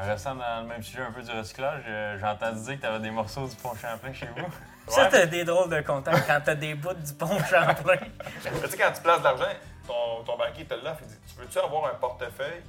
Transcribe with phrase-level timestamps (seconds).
[0.00, 2.80] En restant dans le même sujet un peu du recyclage, euh, j'ai entendu dire que
[2.80, 4.46] tu avais des morceaux du pont Champlain chez vous.
[4.88, 5.08] Ça, Ouais.
[5.10, 7.96] t'as des drôles de contacts quand t'as des bouts du pont Champlain.
[8.42, 9.44] Tu sais, quand tu places de l'argent,
[9.86, 12.62] ton, ton banquier te l'offre, il dit Tu veux-tu avoir un portefeuille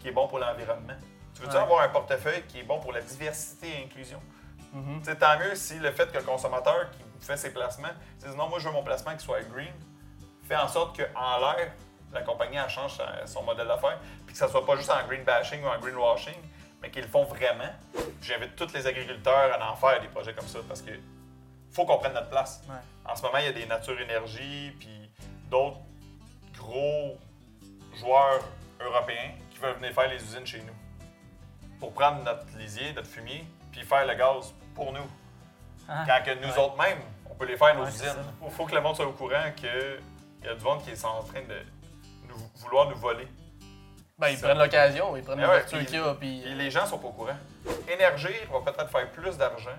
[0.00, 0.94] qui est bon pour l'environnement?
[1.34, 1.62] Tu veux-tu Ouais.
[1.62, 4.20] avoir un portefeuille qui est bon pour la diversité et inclusion.
[4.72, 7.88] Tu sais, tant mieux si le fait que le consommateur qui fait ses placements
[8.18, 9.72] dit Non, moi, je veux mon placement qui soit green,
[10.48, 11.70] fait en sorte qu'en l'air,
[12.12, 15.22] la compagnie elle change son modèle d'affaires, puis que ça soit pas juste en green
[15.22, 16.34] bashing ou en greenwashing,
[16.84, 17.72] mais qu'ils le font vraiment.
[18.20, 20.90] J'invite tous les agriculteurs à en faire des projets comme ça parce que
[21.72, 22.62] faut qu'on prenne notre place.
[22.68, 22.74] Ouais.
[23.10, 25.10] En ce moment, il y a des Nature Énergie puis
[25.50, 25.78] d'autres
[26.58, 27.16] gros
[27.98, 28.40] joueurs
[28.80, 30.74] européens qui veulent venir faire les usines chez nous
[31.80, 35.08] pour prendre notre lisier, notre fumier, puis faire le gaz pour nous.
[35.88, 36.58] Ah, Quand que nous ouais.
[36.58, 38.08] autres mêmes, on peut les faire nos Ouais, usines.
[38.44, 40.00] Il faut que le monde soit au courant qu'il
[40.44, 41.60] y a du monde qui est en train de
[42.28, 43.26] nous, vouloir nous voler.
[44.18, 46.40] Ben, ils prennent l'occasion, ils prennent Mais ouais, l'ouverture puis- qu'il y a, puis...
[46.44, 47.36] Puis les gens sont pas au courant.
[47.92, 49.76] Énergir va peut-être faire plus d'argent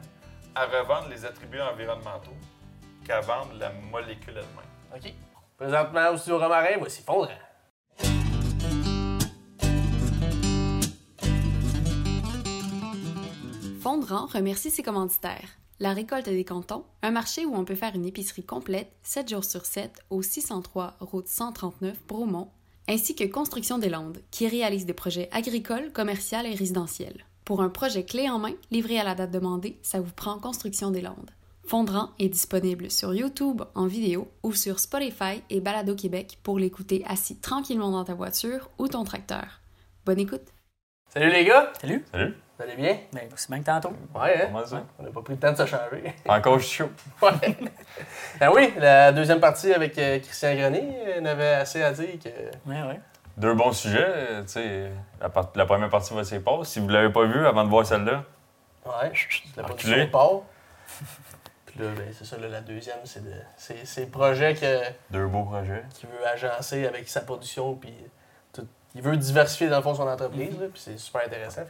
[0.53, 2.35] à revendre les attributs environnementaux
[3.05, 4.93] qu'à vendre la molécule elle-même.
[5.05, 5.13] OK.
[5.57, 7.31] Présentement, au studio Romarin, voici Fondrant.
[13.81, 15.49] Fondrant remercie ses commanditaires.
[15.79, 19.43] La récolte des cantons, un marché où on peut faire une épicerie complète 7 jours
[19.43, 22.49] sur 7 au 603 route 139 Bromont,
[22.87, 27.25] ainsi que Construction des Landes, qui réalise des projets agricoles, commerciaux et résidentiels.
[27.45, 30.91] Pour un projet clé en main, livré à la date demandée, ça vous prend Construction
[30.91, 31.31] des Landes.
[31.67, 37.03] Fondrant est disponible sur YouTube en vidéo ou sur Spotify et Balado Québec pour l'écouter
[37.07, 39.61] assis tranquillement dans ta voiture ou ton tracteur.
[40.05, 40.45] Bonne écoute!
[41.11, 41.73] Salut les gars!
[41.79, 42.03] Salut.
[42.11, 42.35] Salut.
[42.57, 42.97] Vous allez bien?
[43.11, 43.91] Ben, aussi bien que tantôt.
[44.13, 44.45] Ouais, hein?
[44.47, 44.81] Comment ça?
[44.97, 46.13] On n'a pas pris le temps de se changer.
[46.27, 46.89] Encore chaud.
[47.21, 47.31] Ouais.
[48.39, 52.17] ben oui, la deuxième partie avec euh, Christian Grenier, euh, on avait assez à dire
[52.23, 52.29] que...
[52.69, 52.99] Ouais, ouais.
[53.37, 54.05] Deux bons sujets.
[54.07, 56.41] euh, Tu sais, la, part- la première partie va passer.
[56.63, 58.23] Si vous l'avez pas vu avant de voir celle-là,
[58.85, 59.11] Ouais,
[59.57, 60.29] la production part.
[61.65, 63.33] Puis là, ben, c'est ça, là, la deuxième, c'est de...
[63.57, 64.81] c'est c'est le projet que...
[65.11, 65.83] deux beaux projets.
[65.93, 67.93] qui veut agencer avec sa production, puis
[68.95, 71.61] il veut diversifier dans le fond son entreprise, là, puis c'est super intéressant.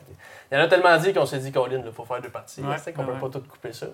[0.52, 2.62] Il y en a tellement dit qu'on s'est dit, Colin, il faut faire deux parties.
[2.62, 3.88] Ouais, tu sais, qu'on ouais, peut pas tout couper ça.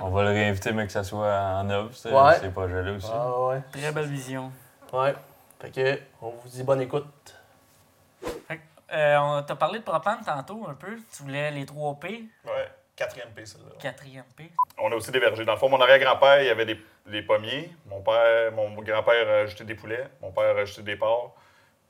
[0.00, 2.34] On va le réinviter, mais que ça soit en œuvre, c'est- Ouais.
[2.40, 3.10] ces projets-là aussi.
[3.12, 3.62] Ah ouais.
[3.72, 4.52] Très belle vision.
[4.92, 5.14] Ouais.
[5.60, 7.06] Fait que, on vous dit bonne écoute.
[8.92, 10.96] Euh, on t'a parlé de propane tantôt un peu.
[11.16, 13.72] Tu voulais les 3 P, Ouais, quatrième P, celle-là.
[13.80, 14.52] 4e P.
[14.78, 15.44] On a aussi des vergers.
[15.44, 17.74] Dans le fond, mon arrière-grand-père, il y avait des, des pommiers.
[17.86, 20.06] Mon père, mon grand-père a ajouté des poulets.
[20.22, 21.34] Mon père a ajouté des porcs.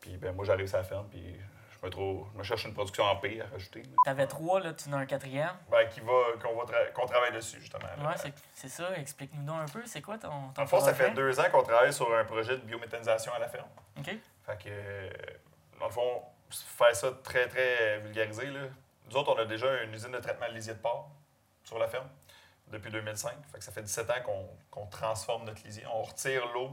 [0.04, 1.34] Puis ben, moi, j'arrive sur la ferme, puis
[1.80, 3.82] je me, trouve, je me cherche une production en P à rajouter.
[3.84, 3.88] là.
[4.04, 5.56] T'avais 3, là, tu en as un quatrième?
[5.70, 7.86] Ben, qui va, qu'on, va tra- qu'on travaille dessus, justement.
[8.06, 8.94] Ouais, c'est- c'est ça.
[8.98, 9.82] Explique-nous donc un peu.
[9.86, 12.58] C'est quoi ton, ton le fond, ça fait deux ans qu'on travaille sur un projet
[12.58, 13.68] de biométhanisation à la ferme.
[13.98, 14.10] OK.
[14.44, 18.60] Fait que, dans le fond, faire ça très, très vulgarisé, là.
[19.08, 21.10] Nous autres, on a déjà une usine de traitement de lisier de porc
[21.62, 22.08] sur la ferme
[22.68, 23.32] depuis 2005.
[23.52, 25.84] Fait que ça fait 17 ans qu'on qu'on transforme notre lisier.
[25.86, 26.70] On retire l'eau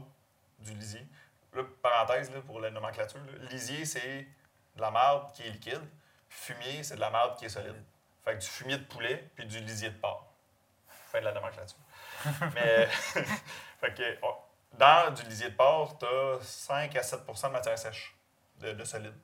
[0.58, 1.06] du lisier.
[1.54, 3.20] Là, parenthèse là, pour la nomenclature.
[3.20, 3.48] là.
[3.50, 4.26] Lisier, c'est
[4.76, 5.82] de la marde qui est liquide.
[6.28, 7.82] Fumier, c'est de la marde qui est solide.
[8.24, 10.26] Fait que du fumier de poulet puis du lisier de porc.
[10.88, 11.78] Fin de la nomenclature.
[12.54, 12.86] Mais,
[13.80, 14.36] fait que, oh,
[14.72, 18.16] dans du lisier de porc, tu as 5 à 7% de matière sèche,
[18.60, 19.14] de, de solide.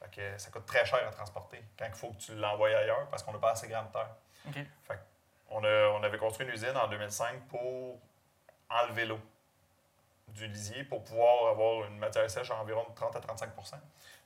[0.00, 3.08] Fait que ça coûte très cher à transporter quand il faut que tu l'envoies ailleurs
[3.10, 4.14] parce qu'on n'a pas assez grande terre.
[4.52, 4.98] Fait
[5.48, 8.00] on, a, on avait construit une usine en 2005 pour
[8.70, 9.20] enlever l'eau
[10.28, 13.50] du lisier pour pouvoir avoir une matière sèche à environ de 30 à 35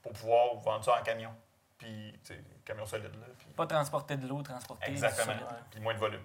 [0.03, 1.35] pour pouvoir vendre ça en camion.
[1.79, 2.19] Puis,
[2.65, 3.15] camion solide.
[3.15, 5.27] Là, puis- Pas transporter de l'eau, transporter Exactement.
[5.33, 5.47] solide.
[5.71, 6.25] Puis moins de volume.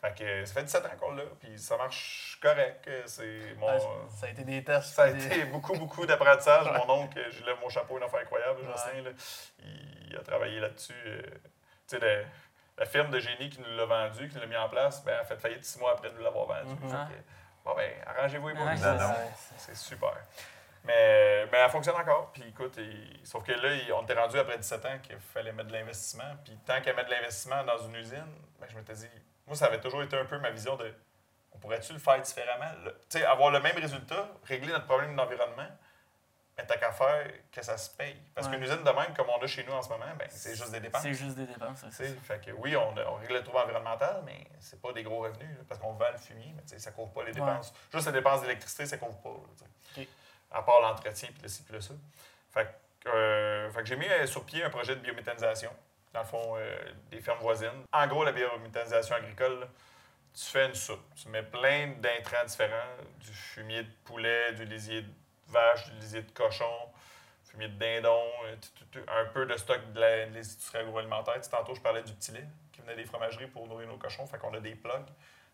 [0.00, 2.88] Fait que ça fait 17 ans qu'on l'a, puis ça marche correct.
[3.06, 3.66] C'est mon.
[3.66, 3.80] Ouais,
[4.10, 4.94] ça a été des tests.
[4.94, 6.66] Ça a des- été beaucoup, beaucoup d'apprentissage.
[6.86, 8.60] Mon oncle, je lève mon chapeau, une affaire incroyable.
[8.62, 9.10] Jocelyn.
[10.08, 10.92] Il a travaillé là-dessus.
[11.06, 11.22] euh,
[11.88, 12.24] tu sais, le-
[12.78, 15.18] la firme de génie qui nous l'a vendu, qui nous l'a mis en place, ben,
[15.18, 16.74] a fait faillite six mois après nous l'avoir vendu.
[16.74, 16.90] Mhm.
[16.90, 17.20] Fait que,
[17.66, 18.64] bon, ben, arrangez-vous, les boys.
[18.64, 19.14] Ouais, c'est Non,
[19.58, 20.14] C'est super.
[20.84, 22.30] Mais, mais elle fonctionne encore.
[22.32, 25.52] Puis écoute, il- sauf que là, il- on était rendu après 17 ans qu'il fallait
[25.52, 26.36] mettre de l'investissement.
[26.44, 28.24] Puis tant qu'à mettre de l'investissement dans une usine,
[28.60, 29.08] ben, je m'étais dit,
[29.46, 30.94] moi, ça avait toujours été un peu ma vision de
[31.52, 32.70] on pourrait-tu le faire différemment?
[32.84, 35.66] Tu sais, avoir le même résultat, régler notre problème d'environnement,
[36.56, 38.16] mais t'as qu'à faire que ça se paye.
[38.34, 38.54] Parce Ouais.
[38.54, 40.70] qu'une usine de même, comme on a chez nous en ce moment, ben, c'est juste
[40.70, 41.02] des dépenses.
[41.02, 41.84] C'est juste des dépenses.
[41.90, 45.18] c'est fait que oui, on, on règle le trouble environnemental, mais c'est pas des gros
[45.20, 47.34] revenus, là, parce qu'on vend le fumier, mais ça couvre pas les Ouais.
[47.34, 47.74] dépenses.
[47.92, 49.28] Juste les dépenses d'électricité, ça couvre pas.
[49.30, 50.02] là.
[50.52, 51.92] À part l'entretien, puis le ci, puis le ça.
[52.52, 52.66] Fait
[53.00, 55.70] que, euh, fait que j'ai mis euh, sur pied un projet de biométhanisation,
[56.14, 56.78] dans le fond, euh,
[57.10, 57.84] des fermes voisines.
[57.92, 59.66] En gros, la biométhanisation agricole, là,
[60.32, 61.02] tu fais une soupe.
[61.16, 65.08] Tu mets plein d'intrants différents, du fumier de poulet, du lisier de
[65.48, 66.90] vache, du lisier de cochon,
[67.44, 70.34] fumier de dindon, euh, un peu de stock de.
[70.34, 73.96] Tu sais, tantôt, je parlais du petit lait qui venait des fromageries pour nourrir nos
[73.96, 74.26] cochons.
[74.26, 75.06] Fait qu'on a des plugs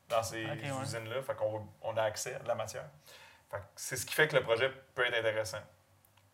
[0.08, 0.60] dans ces ouais.
[0.82, 1.22] usines-là.
[1.22, 2.88] Fait qu'on on a accès à de la matière.
[3.50, 5.62] Fait que c'est ce qui fait que le projet peut être intéressant.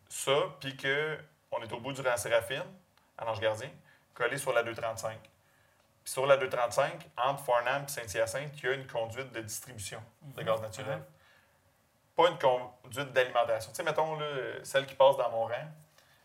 [0.08, 2.64] Ça, puis qu'on est au bout du rang Séraphine,
[3.18, 3.70] à l'Ange Gardien,
[4.14, 5.18] collé sur la 235.
[6.04, 10.02] Puis sur la 235, entre Farnham et Saint-Hyacinthe, il y a une conduite de distribution
[10.22, 10.98] de gaz naturel.
[10.98, 11.04] Ouais.
[12.18, 13.70] Pas une conduite d'alimentation.
[13.70, 14.26] Tu sais, mettons, là,
[14.64, 15.68] celle qui passe dans mon rang,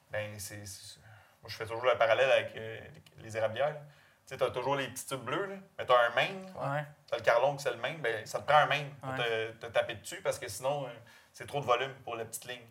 [0.10, 0.58] ben, c'est.
[0.58, 2.80] Moi, je fais toujours le parallèle avec euh,
[3.20, 3.76] les érablières.
[4.26, 6.84] Tu sais, t'as toujours les petits tubes bleus, là, mais t'as un main, Ouais.
[7.08, 9.18] t'as le carlon qui c'est le main, ben, ça te prend un main pour Ouais.
[9.18, 10.90] te, te taper dessus parce que sinon, euh,
[11.32, 12.66] c'est trop de volume pour la petite ligne.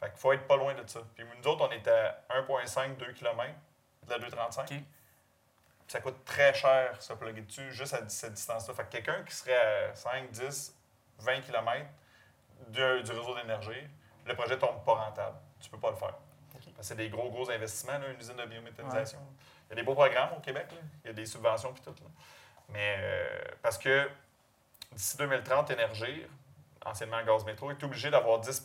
[0.00, 0.98] Fait qu'il faut être pas loin de ça.
[1.14, 3.52] Puis nous autres, on est à 1,5-2 km
[4.06, 4.62] de la 235.
[4.72, 4.78] OK.
[5.86, 8.74] Ça coûte très cher, se plugger dessus, juste à cette distance-là.
[8.74, 10.74] Fait que quelqu'un qui serait à 5, 10,
[11.20, 11.86] 20 km
[12.68, 13.86] du, du réseau d'énergie,
[14.26, 15.36] le projet tombe pas rentable.
[15.60, 16.14] Tu peux pas le faire.
[16.52, 19.18] Parce que c'est des gros, gros investissements, là, une usine de biométhanisation.
[19.66, 20.78] Il y a des beaux programmes au Québec, là.
[21.04, 21.90] il y a des subventions puis tout.
[21.90, 22.10] là.
[22.70, 24.08] Mais euh, parce que
[24.92, 26.28] d'ici 2030, Énergir,
[26.84, 28.62] anciennement Gaz Métro, est obligé d'avoir 10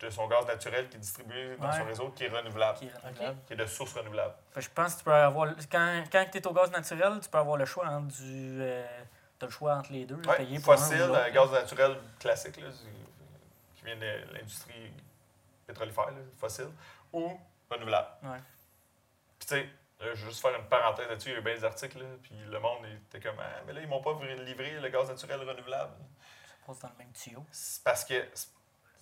[0.00, 1.78] de son gaz naturel qui est distribué dans Ouais.
[1.78, 4.34] son réseau qui est renouvelable, Qui est qui de source renouvelable.
[4.56, 5.48] Je pense que tu peux avoir.
[5.70, 8.58] Quand, quand tu es au gaz naturel, tu peux avoir le choix entre du.
[8.60, 8.84] Euh,
[9.44, 10.20] le choix entre les deux.
[10.22, 13.84] là, Ouais, payer pour un ou fossile, l'autre, euh, gaz naturel classique, là, du- qui
[13.84, 14.92] vient de l'industrie
[15.66, 16.70] pétrolifère, là, fossile,
[17.12, 17.38] ou
[17.70, 18.08] renouvelable.
[18.22, 18.38] Ouais.
[19.38, 19.68] Puis tu sais,
[20.00, 22.06] je vais juste faire une parenthèse là-dessus, il y a eu bien des articles, là,
[22.22, 24.12] puis le monde était comme Ah, mais là, ils m'ont pas
[24.44, 25.92] livré le gaz naturel renouvelable.
[26.48, 27.44] Ça passe dans le même tuyau.
[27.84, 28.14] Parce que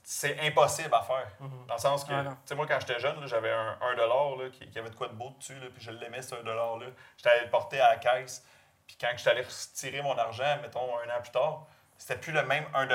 [0.04, 1.28] c'est impossible à faire.
[1.40, 1.66] Mhm.
[1.66, 4.50] Dans le sens que, Ah, tu sais, moi, quand j'étais jeune, j'avais un 1 là,
[4.50, 6.42] qui, qui avait de quoi de beau dessus, là, puis je l'aimais, ce 1
[6.78, 6.86] là.
[7.16, 8.44] J'étais allé le porter à la caisse,
[8.86, 12.44] puis quand j'étais allé retirer mon argent, mettons, un an plus tard, c'était plus le
[12.44, 12.88] même 1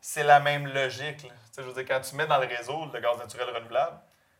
[0.00, 1.22] C'est la même logique.
[1.22, 1.28] là.
[1.28, 3.98] Tu sais, je veux dire, quand tu mets dans le réseau le gaz naturel renouvelable,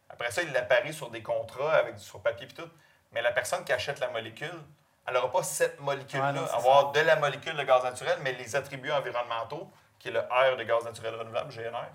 [0.08, 2.68] après ça, il apparaît sur des contrats avec sur papier et tout.
[3.12, 4.62] Mais la personne qui achète la molécule,
[5.06, 6.32] elle n'aura pas cette molécule-là.
[6.32, 10.20] Ouais, avoir de la molécule de gaz naturel, mais les attributs environnementaux, qui est le
[10.20, 11.88] R de gaz naturel renouvelable, GNR,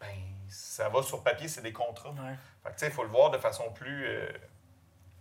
[0.00, 0.08] ben,
[0.48, 2.10] ça va sur papier, c'est des contrats.
[2.10, 2.36] Ouais.
[2.62, 4.28] Fait que, tu sais, il faut le voir de façon plus euh,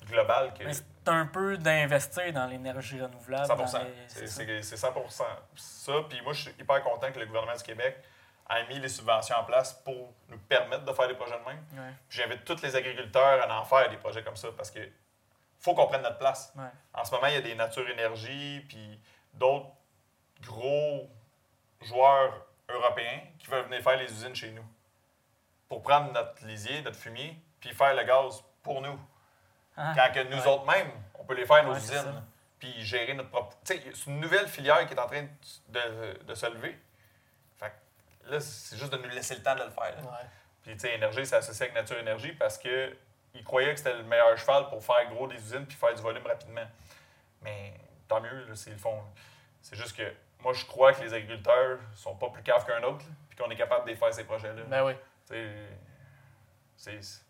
[0.05, 3.47] que Mais c'est un peu d'investir dans l'énergie renouvelable.
[3.47, 4.43] 100 dans les- C'est c'est ça.
[4.45, 4.93] c'est- c'est 100
[5.55, 7.97] Ça, puis moi, je suis hyper content que le gouvernement du Québec
[8.49, 11.63] ait mis les subventions en place pour nous permettre de faire des projets de même.
[11.73, 11.93] Ouais.
[12.09, 14.79] Puis J'invite tous les agriculteurs à en faire des projets comme ça parce que
[15.59, 16.53] faut qu'on prenne notre place.
[16.55, 16.63] Ouais.
[16.93, 18.99] En ce moment, il y a des Nature Énergie puis
[19.33, 19.69] d'autres
[20.41, 21.09] gros
[21.81, 24.65] joueurs européens qui veulent venir faire les usines chez nous
[25.69, 28.99] pour prendre notre lisier, notre fumier, puis faire le gaz pour nous.
[29.77, 30.47] Ah, Quand que nous ouais.
[30.47, 32.23] autres mêmes, on peut les faire nos Ouais, usines,
[32.59, 33.55] puis gérer notre propre.
[33.65, 35.25] Tu sais, c'est une nouvelle filière qui est en train
[35.69, 36.77] de, de se lever.
[37.59, 37.71] Fait
[38.25, 39.95] que là, c'est juste de nous laisser le temps de le faire.
[39.99, 40.27] Ouais.
[40.63, 42.95] Puis, tu sais, Énergie, c'est associé avec Nature Énergie parce qu'ils
[43.43, 46.25] croyaient que c'était le meilleur cheval pour faire gros des usines puis faire du volume
[46.25, 46.65] rapidement.
[47.41, 47.73] Mais
[48.07, 49.01] tant mieux, là, s'ils le font.
[49.61, 53.05] C'est juste que moi, je crois que les agriculteurs sont pas plus caves qu'un autre,
[53.29, 54.61] puis qu'on est capable de faire ces projets-là.
[54.67, 54.93] Ben oui.
[56.77, 57.21] C'est-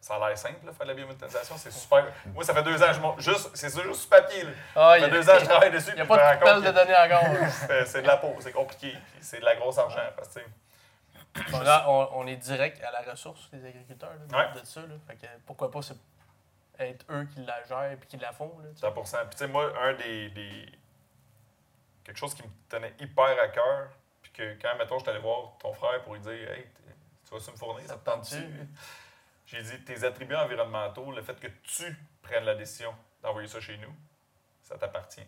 [0.00, 1.56] ça a l'air simple, là, faire de la biométhanisation.
[1.58, 2.06] C'est super.
[2.26, 4.44] Moi, ça fait deux ans, que je monte juste, c'est juste sur papier.
[4.44, 4.50] Là.
[4.74, 5.90] Ah, Ça il fait y a, deux ans que je travaille dessus.
[5.92, 7.48] il y a pas de de données encore.
[7.66, 8.96] c'est- C'est de la peau, c'est compliqué.
[9.20, 10.00] C'est de la grosse argent.
[10.16, 10.40] Parce que,
[11.52, 14.60] Bon, là, on, on est direct à la ressource, les agriculteurs, là, de- Ouais.
[14.60, 14.80] de ça.
[14.80, 14.94] Là.
[15.06, 15.94] Fait que pourquoi pas c'est
[16.78, 18.58] être eux qui la gèrent et qui la font.
[18.58, 18.86] Là, tu sais.
[19.04, 20.66] 100 Puis, tu sais, moi, un des, des-
[22.02, 23.90] Quelque chose qui me tenait hyper à cœur,
[24.22, 26.66] puis que quand, mettons, je suis allé voir ton frère pour lui dire Hey,
[27.28, 28.34] tu vas-tu me fournir Ça Ça te te tente-tu?
[28.36, 28.68] tente-tu?
[29.50, 33.76] J'ai dit Tes attributs environnementaux, le fait que tu prennes la décision d'envoyer ça chez
[33.78, 33.92] nous,
[34.62, 35.26] ça t'appartient.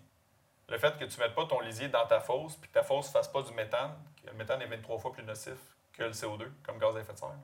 [0.69, 2.83] Le fait que tu ne mettes pas ton lisier dans ta fosse, puis que ta
[2.83, 5.59] fosse ne fasse pas du méthane, que le méthane est 23 fois plus nocif
[5.93, 7.35] que le CO2 comme gaz à effet de serre.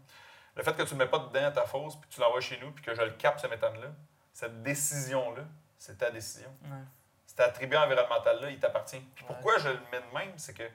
[0.55, 2.41] Le fait que tu ne le mets pas dedans ta fosse, puis que tu l'envoies
[2.41, 3.89] chez nous, puis que je le capte ce méthane-là,
[4.33, 5.43] cette décision-là,
[5.79, 6.79] c'est ta décision Ouais.
[7.27, 9.01] cet attribut environnemental-là, il t'appartient.
[9.15, 9.27] Puis Ouais.
[9.35, 10.69] pourquoi je le mets de même, c'est que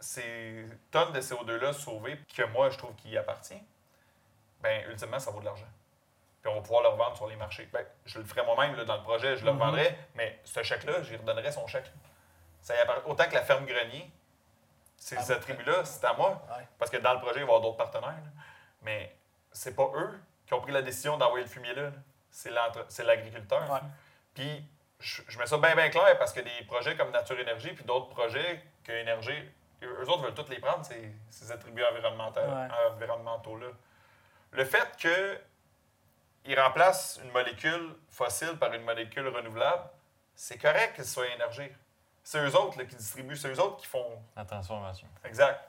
[0.00, 3.60] ces tonnes de CO2-là sauvées, que moi, je trouve qu'il y appartient,
[4.60, 5.66] ben ultimement, ça vaut de l'argent.
[6.42, 7.68] Puis on va pouvoir le revendre sur les marchés.
[7.72, 9.60] Ben, je le ferai moi-même dans le projet, je le Mhm.
[9.60, 11.90] revendrai, mais ce chèque-là, j'y redonnerai son chèque.
[12.60, 14.10] Ça y Autant que la ferme grenier,
[14.96, 16.42] ces Ah attributs-là, c'est à moi.
[16.56, 16.66] Ouais.
[16.78, 18.10] Parce que dans le projet, il va y avoir d'autres partenaires.
[18.10, 18.30] là.
[18.82, 19.14] Mais
[19.52, 21.90] c'est pas eux qui ont pris la décision d'envoyer le fumier là.
[22.30, 22.50] C'est
[23.04, 23.70] l'agriculteur.
[23.70, 23.80] Ouais.
[24.34, 24.64] Puis
[25.00, 27.84] je, je mets ça bien, bien clair parce que des projets comme Nature Énergie, puis
[27.84, 29.42] d'autres projets que Énergie,
[29.82, 32.68] eux autres veulent tous les prendre, ces, ces attributs Ouais.
[32.92, 33.66] environnementaux-là.
[34.56, 39.84] Le fait qu'ils remplacent une molécule fossile par une molécule renouvelable,
[40.34, 41.68] c'est correct que ce soit Énergie.
[42.24, 45.06] C'est eux autres là, qui distribuent, c'est eux autres qui font La transformation.
[45.24, 45.60] Exact.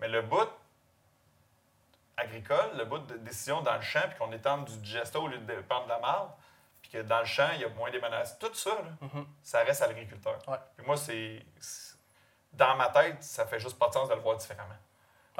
[0.00, 0.48] Mais le bout,
[2.16, 5.38] agricole, le bout de décision dans le champ, puis qu'on étende du digesta au lieu
[5.38, 6.30] de dépendre de la marde,
[6.82, 8.36] puis que dans le champ, il y a moins d'émanations.
[8.40, 9.26] Tout ça, là, Mhm.
[9.42, 10.38] ça reste à l'agriculteur.
[10.48, 10.58] Ouais.
[10.76, 11.44] Puis moi, c'est-
[12.50, 14.74] Dans ma tête, ça fait juste pas de sens de le voir différemment.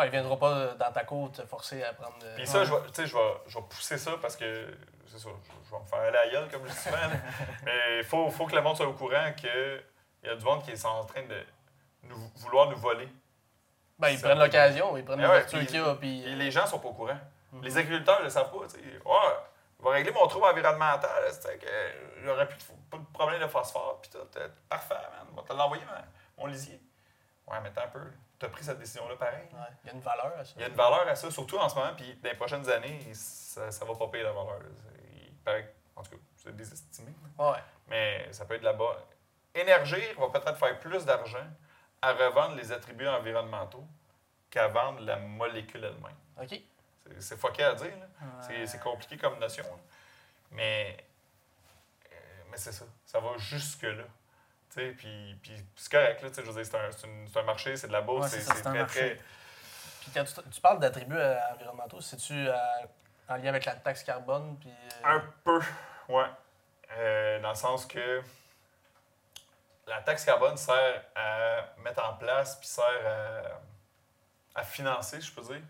[0.01, 2.15] Ah, il viendra pas euh, dans ta cour te forcer à prendre.
[2.23, 4.73] euh, Puis ça, je vais, je vais, je vais pousser ça parce que,
[5.09, 6.97] c'est ça, je, vais me faire aller à gueule, comme je dis souvent.
[7.65, 9.83] Mais il faut, faut que le monde soit au courant qu'il
[10.23, 11.43] y a du monde qui est en train de
[12.05, 13.09] nous, vouloir nous voler.
[13.99, 16.23] Ben, ils prennent l'occasion, ils prennent ouais, l'ouverture qu'il y a, puis.
[16.25, 17.19] Et les gens sont pas au courant.
[17.53, 17.63] Mhm.
[17.65, 18.67] Les agriculteurs ne le savent pas.
[18.69, 18.79] tu sais.
[19.05, 19.35] Ouais,
[19.81, 21.11] il va régler mon trouble environnemental.
[22.23, 22.59] J'aurais plus
[22.93, 23.99] de, problème de phosphore.
[24.01, 24.19] Puis tout.
[24.39, 25.27] euh, Parfait, man.
[25.33, 26.05] On va te l'envoyer, man,
[26.37, 26.81] mon lisier.
[27.49, 28.01] Ouais, mais attends un peu.
[28.39, 29.49] Tu as pris cette décision-là pareil.
[29.53, 30.53] Ouais, il y a une valeur à ça.
[30.57, 31.93] Il y a une valeur à ça, surtout en ce moment.
[31.97, 34.61] Puis dans les prochaines années, ça, ça va pas payer la valeur.
[35.27, 37.13] Il paraît, en tout cas, c'est désestimé.
[37.39, 37.59] Ouais.
[37.89, 38.97] Mais ça peut être là-bas.
[39.55, 41.47] Énergir va peut-être faire plus d'argent
[42.01, 43.85] à revendre les attributs environnementaux
[44.51, 46.15] qu'à vendre la molécule elle-même.
[46.41, 46.61] OK.
[47.19, 47.93] C'est- fucké à dire.
[48.43, 49.65] C'est- C'est compliqué comme notion.
[49.65, 49.71] là.
[50.53, 50.97] Mais,
[52.13, 52.17] euh,
[52.51, 52.85] mais c'est ça.
[53.05, 54.05] Ça va jusque-là.
[54.75, 56.23] Tu sais, Puis, puis c'est correct.
[56.23, 57.93] Là, tu sais, je veux dire, c'est un, c'est une- c'est un marché, c'est de
[57.93, 58.33] la bourse.
[58.33, 59.15] Ouais, c'est très, très.
[60.01, 62.55] Puis quand tu, tu parles d'attributs euh, environnementaux, c'est-tu euh,
[63.29, 64.57] en lien avec la taxe carbone?
[64.61, 65.61] Puis, euh, Un peu,
[66.09, 66.27] ouais.
[66.97, 68.23] Euh, dans le sens que
[69.87, 72.85] la taxe carbone sert à mettre en place puis sert
[74.55, 75.63] à, à financer, je peux dire,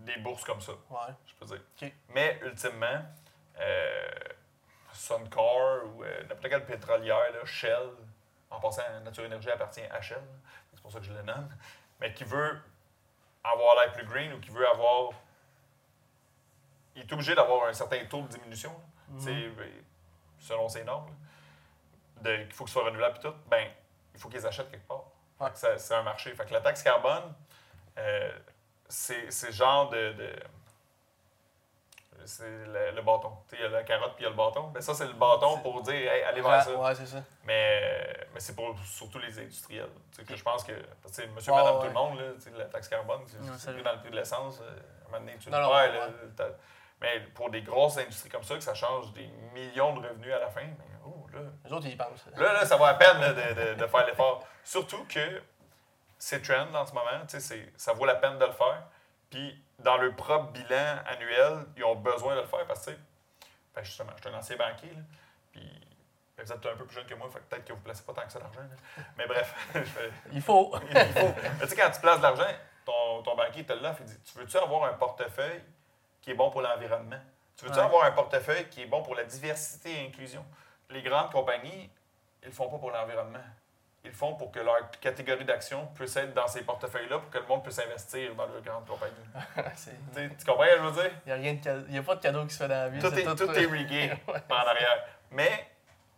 [0.00, 0.72] des bourses comme ça.
[0.90, 1.14] Ouais.
[1.26, 1.90] je peux dire.
[2.08, 3.04] Mais ultimement,
[3.58, 4.08] euh,
[4.92, 7.88] Suncor ou euh, n'importe quelle pétrolière, là, Shell,
[8.50, 10.22] en passant, Nature Énergie appartient à Shell,
[10.74, 11.48] c'est pour ça que je le nomme,
[12.00, 12.58] mais qui veut
[13.44, 15.10] avoir l'air plus green ou qui veut avoir.
[16.96, 19.14] Il est obligé d'avoir un certain taux de diminution, là.
[19.14, 19.54] Mhm.
[19.54, 19.72] Ben,
[20.38, 21.14] selon ses normes,
[22.22, 23.68] qu'il faut que ce soit renouvelable et tout, ben,
[24.14, 25.04] il faut qu'ils achètent quelque part.
[25.38, 25.50] Ouais.
[25.54, 26.34] C'est un marché.
[26.34, 27.34] Fait que la taxe carbone,
[27.98, 28.30] euh,
[28.88, 30.12] c'est le genre de.
[30.12, 30.42] de-
[32.26, 33.32] c'est le, le bâton.
[33.48, 34.68] Tu sais, Il y a la carotte puis il y a le bâton.
[34.68, 36.74] Ben, ça, c'est le bâton pour dire hey, allez vers ça.
[36.74, 37.22] ouais, c'est ça.
[37.44, 39.88] Mais, mais c'est pour surtout les industriels.
[40.12, 40.72] Tu sais, que je pense que
[41.34, 41.80] monsieur, madame, ouais.
[41.80, 43.38] tout le monde, là, tu sais, la taxe carbone, c'est
[43.82, 44.60] dans le prix de l'essence.
[44.60, 45.98] à un moment donné, tu le Non, non, perds, ouais.
[45.98, 46.48] là, t'as-
[47.00, 50.38] Mais pour des grosses industries comme ça, que ça change des millions de revenus à
[50.38, 52.26] la fin, mais oh, là, Les autres, ils y pensent.
[52.36, 54.44] Là, là, ça vaut la peine là, de, de- de faire l'effort.
[54.62, 55.42] Surtout que
[56.18, 58.82] c'est trend en ce moment, tu sais, c'est- ça vaut la peine de le faire.
[59.30, 62.96] Puis, dans leur propre bilan annuel, ils ont besoin de le faire parce que, tu
[62.96, 63.02] sais,
[63.74, 65.00] ben, justement, je suis un ancien banquier, là,
[65.52, 65.62] puis
[66.36, 68.02] ben, vous êtes un peu plus jeune que moi, fait peut-être que vous ne placez
[68.04, 68.60] pas tant que ça d'argent.
[69.16, 70.74] Mais bref, fais- Il faut.
[70.90, 71.34] il faut.
[71.60, 72.46] Mais tu sais, quand tu places de l'argent,
[72.84, 75.62] ton, ton banquier te l'offre, il dit Tu veux-tu avoir un portefeuille
[76.22, 77.20] qui est bon pour l'environnement?
[77.56, 77.84] Tu veux-tu Ouais.
[77.84, 80.44] avoir un portefeuille qui est bon pour la diversité et l'inclusion?
[80.88, 81.90] Les grandes compagnies,
[82.42, 83.38] ils le font pas pour l'environnement.
[84.02, 87.46] Ils font pour que leur catégorie d'action puisse être dans ces portefeuilles-là, pour que le
[87.46, 89.12] monde puisse investir dans leurs grandes compagnies.
[89.76, 89.90] C'est-
[90.38, 91.10] tu, comprends ce que je veux dire?
[91.26, 92.98] Il n'y a, a pas de cadeau qui se fait dans la vie.
[92.98, 94.10] Tout c'est est, tout est riggé
[94.48, 95.04] par en arrière.
[95.30, 95.66] Mais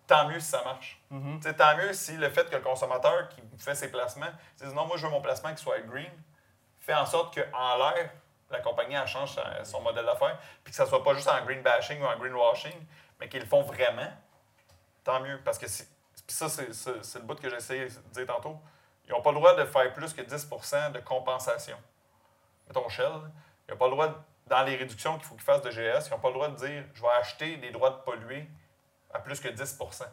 [0.07, 1.01] tant mieux si ça marche.
[1.43, 4.87] Sais, tant mieux si le fait que le consommateur qui fait ses placements dit non,
[4.87, 6.11] moi je veux mon placement qui soit green,
[6.81, 8.11] fait en sorte qu'en l'air,
[8.51, 11.63] la compagnie elle change son modèle d'affaires, puis que ça soit pas juste en green
[11.63, 12.75] bashing ou en greenwashing,
[13.19, 14.11] mais qu'ils le font vraiment,
[15.03, 15.41] tant mieux.
[15.45, 15.85] Parce que si,
[16.33, 16.49] puis ça,
[17.03, 18.59] c'est le bout que j'ai essayé de dire tantôt.
[19.07, 21.77] Ils n'ont pas le droit de faire plus que 10% de compensation.
[22.69, 23.13] Mettons Shell,
[23.69, 24.15] ils n'ont pas le droit, de-
[24.47, 26.57] dans les réductions qu'il faut qu'ils fassent de GS, ils n'ont pas le droit de
[26.57, 28.49] dire je vais acheter des droits de polluer
[29.13, 30.05] à plus que 10%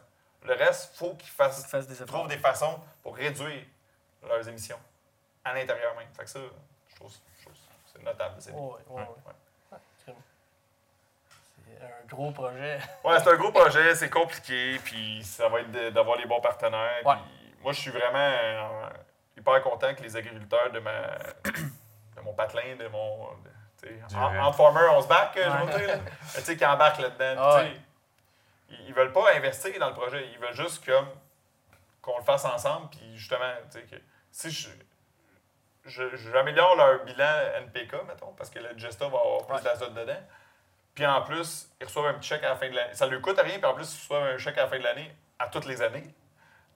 [0.42, 3.64] Le reste, il faut qu'ils fassent des trouvent des façons pour réduire
[4.22, 4.78] leurs émissions
[5.44, 6.08] à l'intérieur même.
[6.14, 6.40] Fait que ça,
[6.88, 7.60] je trouve, je trouve que
[7.94, 8.34] c'est notable.
[8.40, 8.60] C'est bien.
[8.60, 9.08] Ouais, ouais, Ouais, ouais.
[9.24, 9.49] C'est
[11.84, 12.78] un gros projet.
[13.04, 17.02] Ouais, c'est un gros projet, c'est compliqué, puis ça va être d'avoir les bons partenaires.
[17.04, 17.14] Ouais.
[17.14, 18.88] puis moi, je suis vraiment euh,
[19.36, 20.92] hyper content que les agriculteurs de, ma,
[22.16, 23.28] de mon patelin, de mon.
[23.82, 25.72] de- en, en farmer, on se back, je Ouais.
[25.72, 26.56] veux dire.
[26.58, 27.42] qui embarquent là-dedans.
[27.42, 27.76] Ah Tu sais,
[28.70, 31.08] Ils, ils veulent pas investir dans le projet, ils veulent juste comme
[32.02, 33.96] qu'on le fasse ensemble, puis justement, tu sais, que
[34.30, 34.68] si je.
[35.86, 39.62] je- J'améliore leur bilan NPK, mettons, parce que le Gesta va avoir plus Ouais.
[39.62, 40.20] d'azote dedans.
[40.94, 42.94] Puis en plus, ils reçoivent un petit chèque à la fin de l'année.
[42.94, 44.78] Ça ne leur coûte rien, puis en plus, ils reçoivent un chèque à la fin
[44.78, 46.14] de l'année, à toutes les années,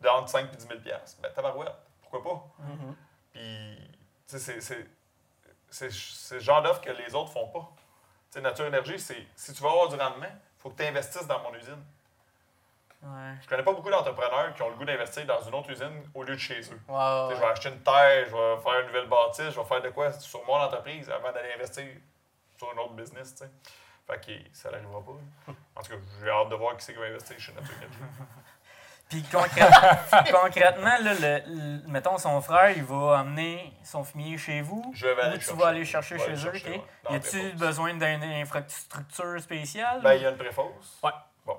[0.00, 0.80] de entre 5 et 10 000
[1.20, 2.64] Ben, tabarouette, pourquoi pas?
[2.64, 2.96] Mhm.
[3.32, 3.78] Puis,
[4.28, 4.86] tu sais, c'est- c'est-
[5.70, 7.68] c'est c'est le genre d'offre que les autres font pas.
[8.30, 10.84] Tu sais, Nature Énergie, c'est si tu veux avoir du rendement, il faut que tu
[10.88, 11.82] investisses dans mon usine.
[13.02, 13.34] Ouais.
[13.42, 16.22] Je connais pas beaucoup d'entrepreneurs qui ont le goût d'investir dans une autre usine au
[16.22, 16.80] lieu de chez eux.
[16.88, 19.82] Ouais, Je vais acheter une terre, je vais faire une nouvelle bâtisse, je vais faire
[19.82, 21.84] de quoi sur mon entreprise avant d'aller investir
[22.56, 23.34] sur un autre business.
[23.34, 23.50] tu sais.
[24.06, 25.52] Fait que ça n'arrivera pas.
[25.76, 27.74] En tout cas, j'ai hâte de voir qui c'est qui va investir chez Nature.
[29.08, 29.98] Puis concrètement,
[30.42, 34.90] concrètement là, le, le- mettons, son frère, il va emmener son fumier chez vous.
[34.94, 35.60] Je vais aller Ou tu chercher.
[35.60, 40.00] vas aller chercher chez aller eux, chercher, ouais, Y a-tu besoin d'une infrastructure spéciale?
[40.02, 40.98] Ben, il y a une préfausse.
[41.02, 41.10] Ouais.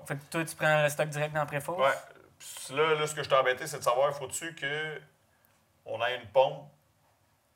[0.07, 1.77] Fait que toi, tu prends le stock direct dans la préfausse?
[1.79, 1.93] Ouais.
[2.39, 4.99] Puis Là, là, ce que je t'ai embêté, c'est de savoir, faut-tu que
[5.85, 6.67] on ait une pompe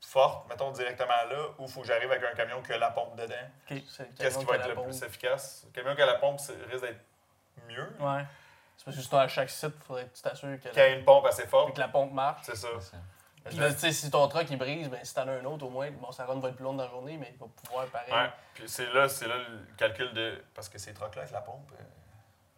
[0.08, 3.16] forte, mettons directement là, ou faut que j'arrive avec un camion qui a la pompe
[3.16, 3.36] dedans?
[3.68, 4.86] Qu'est-ce qui va être le pompe.
[4.86, 5.64] plus efficace?
[5.68, 6.40] Le camion qui a la pompe
[6.72, 7.00] risque d'être
[7.68, 7.90] mieux.
[8.00, 8.26] Ouais.
[8.78, 10.86] C'est parce que justement, à chaque site, il faudrait que tu t'assures que, Qu'il y
[10.86, 11.74] ait une pompe assez forte.
[11.76, 12.42] que la pompe marche.
[12.44, 12.70] C'est ça.
[12.80, 12.98] Ça.
[13.46, 15.90] Puis là, si ton truck il brise, ben, si t'en as un autre, au moins,
[15.92, 18.12] bon, sa run va être plus longue dans la journée, mais il va pouvoir pareil.
[18.14, 18.30] Ouais.
[18.54, 20.44] Puis c'est là, c'est là le calcul de.
[20.54, 21.84] Parce que ces trucks-là avec la pompe, euh,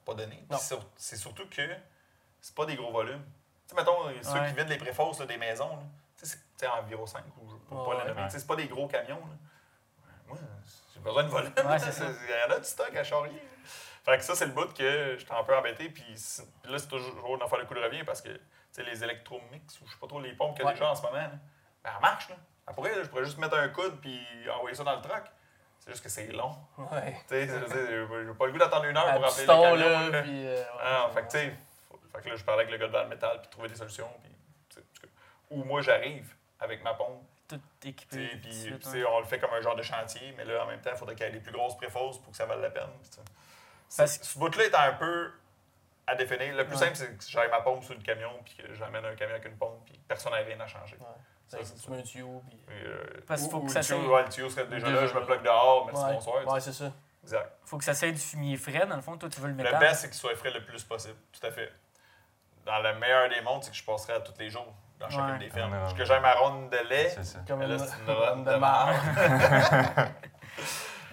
[0.05, 0.43] pas donné.
[0.98, 1.62] C'est surtout que
[2.39, 3.24] c'est pas des gros volumes.
[3.67, 4.48] Tu sais, mettons, ceux Ouais.
[4.50, 5.83] qui vident les préfosses là, des maisons, là,
[6.62, 8.08] tu sais, c'est tu sais, Enviro 5 ou Ouais, pas ouais.
[8.13, 8.30] nommer.
[8.30, 9.15] C'est pas des gros camions.
[9.20, 10.12] là.
[10.27, 10.38] Moi,
[10.94, 12.06] j'ai besoin de ça.
[12.06, 13.41] Il y en a du stock à charrier.
[14.03, 15.89] Fait que ça, c'est le bout que j'étais un peu embêté.
[15.89, 16.03] Puis
[16.65, 18.30] là, c'est toujours d'en faire le coup de revient parce que
[18.77, 21.01] les électromix ou je sais pas trop les pompes qu'il y a déjà en ce
[21.03, 21.32] moment, là,
[21.84, 22.30] ben, elles marchent.
[22.30, 22.36] Là.
[22.70, 25.24] Je pourrais juste mettre un coude puis envoyer ça dans le truck.
[25.80, 26.56] C'est juste que c'est long.
[26.77, 27.13] Ouais.
[27.27, 29.46] Tu sais, je veux dire, j'ai pas le goût d'attendre une heure À pour rappeler
[29.46, 29.75] le piston, camion.
[29.75, 30.22] là, là.
[30.22, 30.48] puis...
[30.48, 31.13] euh, ouais, Ah, ouais.
[31.13, 31.56] fait que tu sais,
[32.13, 34.10] fait que là, je parlais avec le gars de le métal puis trouver des solutions.
[34.24, 34.82] Puis,
[35.50, 37.22] ou moi, j'arrive avec ma pompe.
[37.50, 38.27] Tout équipé.
[38.41, 38.77] Puis, ouais.
[38.82, 40.98] sais, on le fait comme un genre de chantier, mais là, en même temps, il
[40.98, 42.88] faudrait qu'il y ait des plus grosses préfosses pour que ça vaille la peine.
[43.98, 45.32] Parce Ce bout-là est un peu
[46.08, 46.56] à définir.
[46.56, 46.80] Le plus Ouais.
[46.86, 49.46] simple, c'est que j'aille ma pompe sur le camion puis que j'amène un camion avec
[49.48, 50.96] une pompe puis personne n'a rien à changer.
[51.00, 51.06] Ouais.
[51.48, 51.74] Ça, ça.
[51.84, 52.58] tu mets un tuyau, puis...
[52.86, 55.01] Euh, Parce qu'il ou- faut que ça le tuyau, ouais, le tuyau serait déjà, Déjà
[55.01, 56.48] là, je me bloque dehors, merci, Ouais, bonsoir.
[56.48, 56.94] ouais c'est ça.
[57.24, 57.51] Exact.
[57.65, 59.18] Faut que ça soit du fumier frais, dans le fond.
[59.18, 59.77] Toi, tu veux le Le métal.
[59.80, 61.18] best, c'est qu'il soit frais le plus possible.
[61.34, 61.72] Tout à fait.
[62.65, 65.31] Dans le meilleur des mondes, c'est que je passerai à tous les jours dans chacune
[65.34, 65.39] Ouais.
[65.39, 65.74] des fermes.
[65.74, 67.10] Ouais, ouais, que j'ai ma ronde de lait.
[67.10, 67.39] C'est ça.
[67.48, 68.96] Comme Mais là, une, c'est une une run de marde.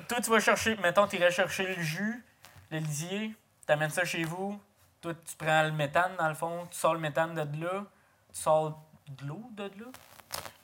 [0.09, 2.25] Toi, tu vas chercher, mettons, tu irais chercher le jus,
[2.71, 3.33] le lisier,
[3.67, 4.61] tu amènes ça chez vous.
[5.01, 7.85] Toi, tu prends le méthane, dans le fond, tu sors le méthane de là,
[8.33, 9.87] tu sors de l'eau de là?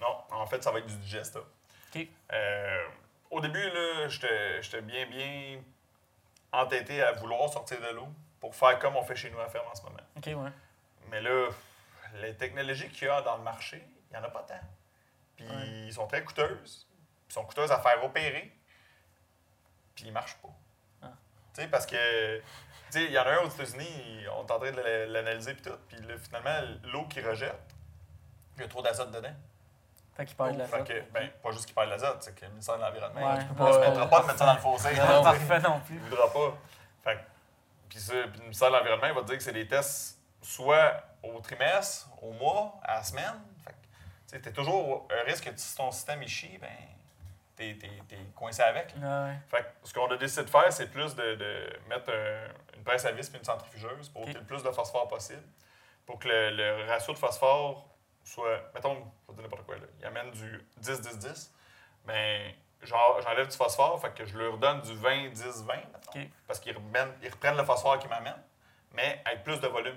[0.01, 1.41] Non, en fait, ça va être du digesta.
[1.95, 2.07] OK.
[2.33, 2.83] Euh,
[3.31, 5.61] au début, là, j'étais j'étais bien, bien
[6.53, 8.09] entêté à vouloir sortir de l'eau
[8.41, 9.97] pour faire comme on fait chez nous à la ferme en ce moment.
[10.17, 10.51] OK, ouais.
[11.11, 11.49] Mais là,
[12.15, 14.61] les technologies qu'il y a dans le marché, il n'y en a pas tant.
[15.37, 15.87] Puis Ouais.
[15.87, 16.89] ils sont très coûteuses.
[17.29, 18.57] Ils sont coûteuses à faire opérer.
[19.95, 20.49] Puis ils ne marchent pas.
[21.03, 21.09] Ah.
[21.55, 22.39] Tu sais, parce que.
[22.39, 22.43] Tu
[23.01, 24.81] sais, il y en a un aux États-Unis, on est en train de
[25.13, 25.77] l'analyser puis tout.
[25.89, 27.75] Puis là, finalement, l'eau qu'ils rejettent,
[28.57, 29.35] il y a trop d'azote dedans.
[30.17, 32.35] Fait qu'il parle de la Fait que, ben, pas juste qu'il parle de l'azote, c'est
[32.37, 33.41] que le ministère de l'Environnement, Ouais.
[33.41, 34.89] tu peux pas, se euh, mettra pas de mettre ça dans le fossé.
[34.97, 35.23] Non, sais.
[35.49, 35.95] Parfait non plus.
[35.97, 36.57] Il voudra pas.
[37.03, 37.21] Fait que-
[37.89, 40.21] puis ça, puis le ministère de l'Environnement, il va te dire que c'est des tests
[40.41, 43.41] soit au trimestre, au mois, à la semaine.
[44.31, 46.69] Tu t'es toujours un risque que si ton système il chie, ben,
[47.57, 48.95] t'es, t'es, t'es coincé avec.
[48.97, 49.27] là.
[49.27, 49.39] Ouais.
[49.49, 52.83] Fait que ce qu'on a décidé de faire, c'est plus de, de mettre un- une
[52.85, 54.27] presse à vis puis une centrifugeuse pour Ok.
[54.29, 55.43] qu'il y ait le plus de phosphore possible.
[56.07, 57.89] Pour que le, le ratio de phosphore
[58.25, 58.61] soit.
[58.75, 59.85] Mettons, je vais dire n'importe quoi, là.
[60.01, 61.51] Il amène du 10-10-10.
[62.07, 66.11] Ben, genre, j'enlève du phosphore, fait que je leur donne du 20-10-20, mettons.
[66.21, 66.29] OK.
[66.47, 68.43] Parce qu'ils reprennent, ils reprennent le phosphore qu'ils m'amènent,
[68.93, 69.97] mais avec plus de volume.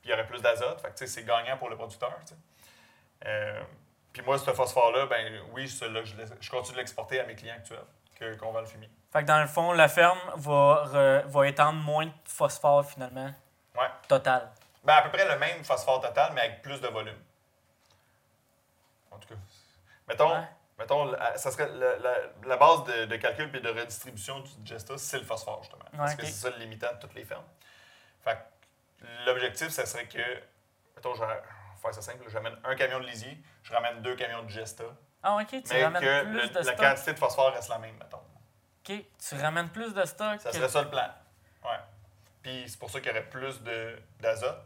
[0.00, 2.12] Puis il y aurait plus d'azote, fait que c'est gagnant pour le producteur.
[3.26, 3.62] Euh,
[4.12, 7.78] puis moi, ce phosphore-là, ben oui, celui-là, je, continue de l'exporter à mes clients actuels,
[8.14, 8.88] que- qu'on vend le fumier.
[9.12, 13.30] Fait que dans le fond, la ferme va, re- va étendre moins de phosphore finalement.
[13.76, 13.88] Ouais.
[14.08, 14.50] Total.
[14.84, 17.18] Ben, à peu près le même phosphore total, mais avec plus de volume.
[19.10, 19.34] En tout cas.
[20.08, 20.44] Mettons, Ouais.
[20.78, 24.50] mettons la- ça serait la, la- la base de, de calcul et de redistribution du
[24.58, 25.84] digesta, c'est le phosphore, justement.
[25.96, 27.44] Parce que c'est ça le limitant de toutes les fermes.
[28.24, 28.38] Fait que
[29.26, 30.18] l'objectif, ça serait que,
[30.96, 31.42] mettons, je vais
[31.82, 34.84] faire ça simple, j'amène un camion de lisier, je ramène deux camions de digesta,
[35.22, 36.76] Ah, ok, tu mais ramènes que plus le- de la stock.
[36.76, 38.16] quantité de phosphore reste la même, mettons.
[38.18, 40.40] Ok, tu ramènes plus de stock.
[40.40, 41.08] Ça que- serait ça le plan.
[41.64, 41.78] Ouais.
[42.42, 43.60] Puis c'est pour ça qu'il y aurait plus
[44.18, 44.62] d'azote.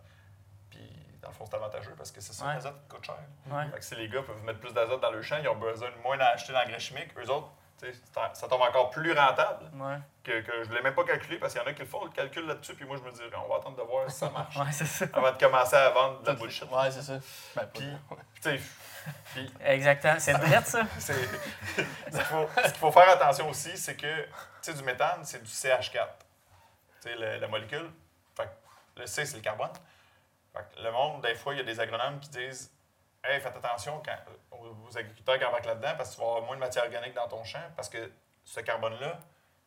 [0.71, 0.89] Puis
[1.21, 2.55] dans le fond, c'est avantageux parce que c'est ça, Ouais.
[2.55, 3.17] l'azote coûte cher.
[3.47, 3.67] Ouais.
[3.73, 5.91] Fait que si les gars peuvent mettre plus d'azote dans le champ, ils ont besoin
[5.91, 7.11] de moins d'acheter d'engrais chimiques.
[7.19, 9.99] Eux autres, ça- ça tombe encore plus rentable Ouais.
[10.23, 11.87] que, que je ne l'ai même pas calculé parce qu'il y en a qui le
[11.89, 12.75] font, le calcul là-dessus.
[12.75, 15.05] Puis moi, je me dis, on va attendre de voir si ça marche Ouais, ça.
[15.13, 16.71] avant de commencer à vendre de la bullshit.
[16.71, 17.19] Ouais, c'est ça.
[17.57, 17.97] Ben, Puis, de-
[18.37, 18.61] tu sais,
[19.35, 20.15] puis Exactement.
[20.19, 20.83] C'est direct, ça.
[20.99, 22.47] c'est- ce qu'il faut,
[22.79, 24.31] faut faire attention aussi, c'est que tu
[24.63, 25.91] sais, du méthane, c'est du CH4.
[27.03, 27.91] Tu sais, le- la molécule.
[28.37, 29.71] Fait que le C, c'est le carbone.
[30.55, 32.71] Fait que le monde, des fois, il y a des agronomes qui disent
[33.25, 34.17] Hey, faites attention quand,
[34.59, 37.27] aux, agriculteurs qui embarquent là-dedans parce que tu vas avoir moins de matière organique dans
[37.29, 38.11] ton champ parce que
[38.45, 39.19] ce carbone-là,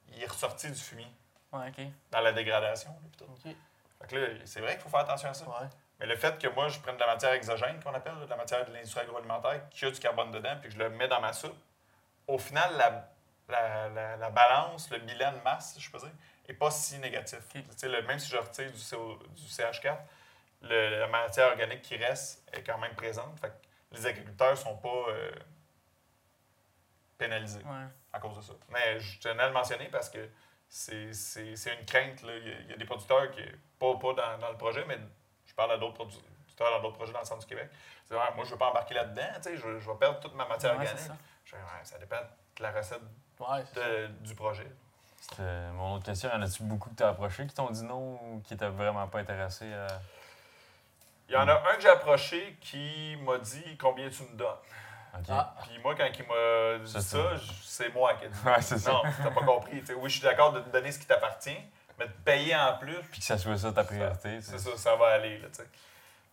[0.10, 1.08] il est ressorti du fumier
[1.52, 1.72] Ouais,
[2.12, 2.90] dans la dégradation.
[2.92, 3.32] là, puis tout.
[3.34, 3.56] Ok.
[4.02, 5.46] Fait que là, c'est vrai qu'il faut faire attention à ça.
[5.46, 5.68] Ouais.
[6.00, 8.36] Mais le fait que moi, je prenne de la matière exogène, qu'on appelle, de la
[8.36, 11.20] matière de l'industrie agroalimentaire, qui a du carbone dedans, puis que je le mets dans
[11.22, 11.56] ma soupe,
[12.28, 13.10] au final, la,
[13.50, 16.12] la, la- la balance, le bilan de masse, si je peux dire,
[16.48, 17.40] n'est pas si négatif.
[17.40, 17.64] Ok.
[17.64, 19.98] Tu sais, le- même si je retire du, CO du CH4,
[20.62, 23.40] le- la matière organique qui reste est quand même présente.
[23.40, 25.32] Fait que les agriculteurs ne sont pas euh,
[27.18, 27.88] pénalisés Ouais.
[28.14, 28.54] à cause de ça.
[28.70, 30.30] Mais je tenais à le mentionner parce que
[30.70, 32.22] c'est c'est- c'est une crainte.
[32.24, 32.36] là.
[32.38, 33.42] Il, y a, il y a des producteurs qui,
[33.80, 34.98] pas, pas dans, dans le projet, mais
[35.46, 37.70] je parle à d'autres producteurs dans d'autres projets dans le centre du Québec.
[38.06, 39.28] C'est vrai, moi, je ne veux pas embarquer là-dedans.
[39.38, 41.00] tu sais, Je, je vais perdre toute ma matière Ouais, organique.
[41.00, 41.16] ça.
[41.46, 42.18] Je fais, ouais, ça dépend
[42.58, 43.02] de la recette
[43.40, 44.68] Ouais, de- du projet.
[45.40, 46.30] Mon autre question.
[46.30, 49.08] Y en a-tu beaucoup que t'as approché qui t'ont dit non ou qui étaient vraiment
[49.08, 49.88] pas intéressés à.
[51.30, 54.48] Il y en a un que j'ai approché qui m'a dit combien tu me donnes.
[55.30, 55.56] Ah.
[55.64, 57.18] Puis moi, quand il m'a dit Ça, ça,
[57.64, 58.38] c'est- moi qui ai dit.
[58.46, 58.92] Ouais, c'est ça.
[58.92, 59.82] Non, t'as pas compris.
[59.98, 61.58] Oui, je suis d'accord de te donner ce qui t'appartient,
[61.98, 64.42] mais de payer en plus, Puis que ça soit ça ta priorité.
[64.42, 65.40] c'est ça, ça va aller.
[65.40, 65.48] Là.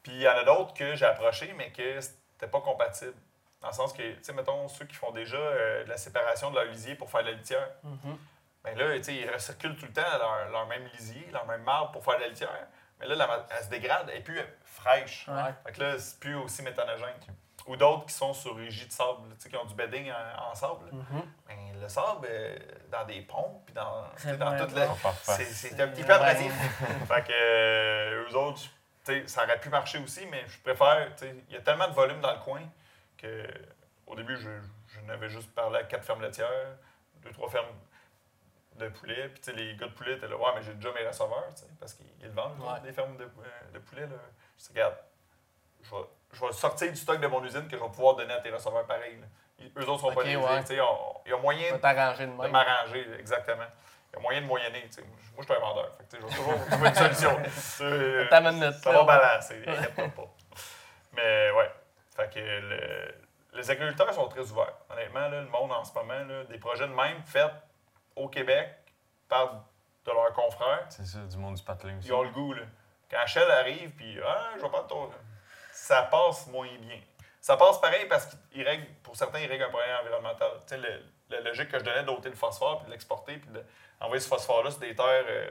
[0.03, 3.15] Puis il y en a d'autres que j'ai approchés, mais que c'était pas compatible.
[3.63, 6.51] Dans le sens que, tu sais, mettons, ceux qui font déjà euh, de la séparation
[6.51, 7.67] de leur lisier pour faire de la litière,
[8.63, 11.63] ben là, tu sais, ils recirculent tout le temps leur, leur même lisier, leur même
[11.63, 12.51] marbre pour faire de la litière.
[13.01, 15.27] Mais là, la elle se dégrade, elle est plus fraîche.
[15.29, 15.53] Ouais.
[15.67, 17.15] Fait que là, c'est plus aussi méthanogène.
[17.67, 20.11] Ou d'autres qui sont sur régie de sable, là, tu sais, qui ont du bedding
[20.13, 20.85] en, en sable.
[20.87, 20.93] là.
[20.93, 21.23] Mhm.
[21.49, 22.59] Ben, le sable, euh,
[22.91, 24.03] dans des ponts, puis dans,
[24.39, 24.89] dans toute la.
[25.23, 26.53] C'est c'est un petit peu abrasif.
[27.09, 28.61] fait que euh, eux autres,
[29.05, 31.09] tu sais, ça aurait pu marcher aussi, mais je préfère.
[31.17, 32.61] tu sais, Il y a tellement de volume dans le coin
[33.17, 33.47] que
[34.07, 34.51] au début, je,
[34.89, 36.77] je n'avais juste parlé à quatre fermes laitières,
[37.23, 37.67] deux, trois fermes
[38.77, 39.29] de poulet.
[39.29, 41.45] Puis tu sais, les gars de poulet étaient là, ouais, mais j'ai déjà mes receveurs,
[41.55, 42.81] tu sais, parce qu'ils ils vendent, Ouais.
[42.83, 44.03] des fermes de, euh, de poulet.
[44.03, 44.17] Là.
[44.59, 44.97] Je dis, regarde,
[45.83, 48.33] je vais, je vais sortir du stock de mon usine que je vais pouvoir donner
[48.35, 48.85] à tes receveurs.
[49.59, 50.37] Ils- Eux autres sont pas Ok, lésés.
[50.37, 50.61] ouais.
[50.63, 53.65] tu sais, on- Il y a moyen de de m'arranger, exactement.
[54.13, 54.83] Il y a moyen de moyenner.
[54.89, 55.03] tu sais.
[55.03, 55.91] Moi, je suis un vendeur.
[55.97, 57.39] Fait que, je vais toujours trouver une solution.
[58.61, 60.23] Notre ça va balancer, pas.
[61.13, 61.71] Mais ouais.
[62.17, 63.15] Fait que le-
[63.55, 64.75] les agriculteurs sont très ouverts.
[64.91, 67.51] Honnêtement, là, le monde en ce moment, là, des projets de même faits
[68.17, 68.69] au Québec
[69.29, 69.65] par
[70.05, 72.09] de leurs confrères, C'est ça, du monde du patelin aussi.
[72.09, 72.53] ils ont le goût.
[72.53, 72.63] Là.
[73.11, 75.11] Quand Shell arrive, puis ah, je vais prendre ton.
[75.73, 77.01] Ça passe moins bien.
[77.41, 80.51] Ça passe pareil parce qu'ils règlent, pour certains, ils règlent un problème environnemental.
[80.67, 83.51] Tu sais, le- la logique que je donnais d'ôter le phosphore, puis de l'exporter, puis
[84.01, 85.51] d'envoyer ce phosphore-là sur des terres euh,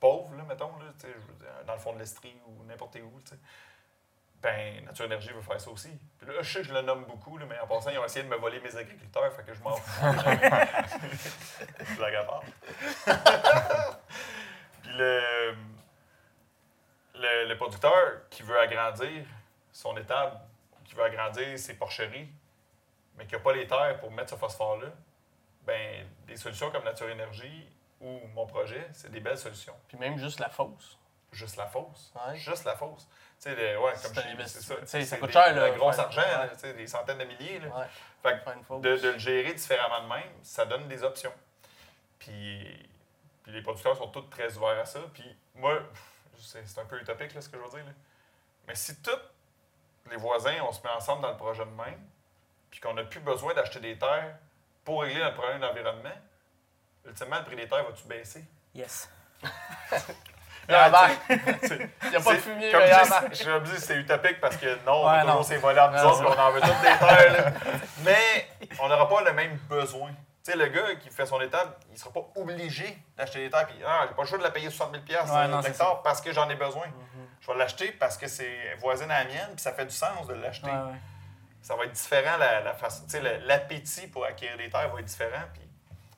[0.00, 0.86] pauvres, là, mettons, là,
[1.66, 3.20] dans le fond de l'Estrie ou n'importe où.
[3.20, 3.36] tu sais.
[4.44, 5.88] Ben, Nature Énergie veut faire ça aussi.
[6.18, 8.04] Puis là, je sais que je le nomme beaucoup, là, mais en passant, ils ont
[8.04, 10.04] essayé de me voler mes agriculteurs, fait que je m'en fous.
[11.96, 12.42] Blague à part.
[14.82, 15.54] Puis le,
[17.14, 19.24] le, le producteur qui veut agrandir
[19.72, 20.38] son étable,
[20.84, 22.28] qui veut agrandir ses porcheries,
[23.16, 24.88] mais qui n'a pas les terres pour mettre ce phosphore-là,
[25.62, 27.66] ben, des solutions comme Nature Énergie
[27.98, 29.74] ou mon projet, c'est des belles solutions.
[29.88, 30.98] Puis même juste la fosse.
[31.34, 32.12] Juste la fosse.
[32.14, 32.36] Ouais.
[32.36, 33.08] Juste la fosse.
[33.40, 35.04] Tu sais, ouais, comme je c'est ça.
[35.04, 36.50] ça coûte cher, là, gros argent, ouais.
[36.52, 37.58] tu sais, des centaines de milliers.
[37.58, 37.68] là.
[37.76, 37.86] Ouais.
[38.22, 41.32] Fait que de, de le gérer différemment de même, ça donne des options.
[42.18, 42.88] Puis,
[43.42, 45.00] puis les producteurs sont tous très ouverts à ça.
[45.12, 45.24] Puis
[45.56, 45.78] moi,
[46.38, 47.84] c'est c'est un peu utopique là, ce que je veux dire.
[47.84, 47.92] là.
[48.66, 49.10] Mais si tous
[50.10, 52.00] les voisins, on se met ensemble dans le projet de même,
[52.70, 54.38] puis qu'on n'a plus besoin d'acheter des terres
[54.84, 56.16] pour régler notre problème d'environnement,
[57.04, 58.44] ultimement, le prix des terres va-tu baisser?
[58.74, 59.10] Yes.
[60.68, 65.06] Il n'y a pas de fumier, je me dis, c'est utopique parce que non, on
[65.10, 65.42] Ouais, non.
[65.42, 67.52] ces volants de Non, autres, on en veut toutes des terres.
[68.04, 68.48] Mais
[68.80, 70.10] on n'aura pas le même besoin.
[70.44, 73.50] Tu sais, le gars qui fait son étable, il ne sera pas obligé d'acheter des
[73.50, 73.66] terres.
[73.66, 76.02] Puis, ah, j'ai pas le choix de la payer 60 000 piastres, Ouais, euh, l'hectare
[76.02, 76.86] parce que j'en ai besoin.
[76.86, 77.26] Mhm.
[77.40, 80.26] Je vais l'acheter parce que c'est voisine à la mienne, puis ça fait du sens
[80.26, 80.66] de l'acheter.
[80.70, 81.00] Ouais, ouais.
[81.62, 83.04] Ça va être différent, la, façon.
[83.46, 85.44] L'appétit pour acquérir des terres va être différent.
[85.54, 85.62] Puis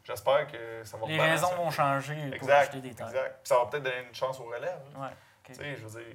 [0.07, 2.53] j'espère que ça va Les rebalancer raisons vont changer pour Exact.
[2.69, 3.09] acheter des terres.
[3.09, 3.38] Exact.
[3.42, 4.81] Puis ça va peut-être donner une chance aux relèves.
[4.97, 5.09] Ouais.
[5.45, 6.14] Tu sais, je veux dire,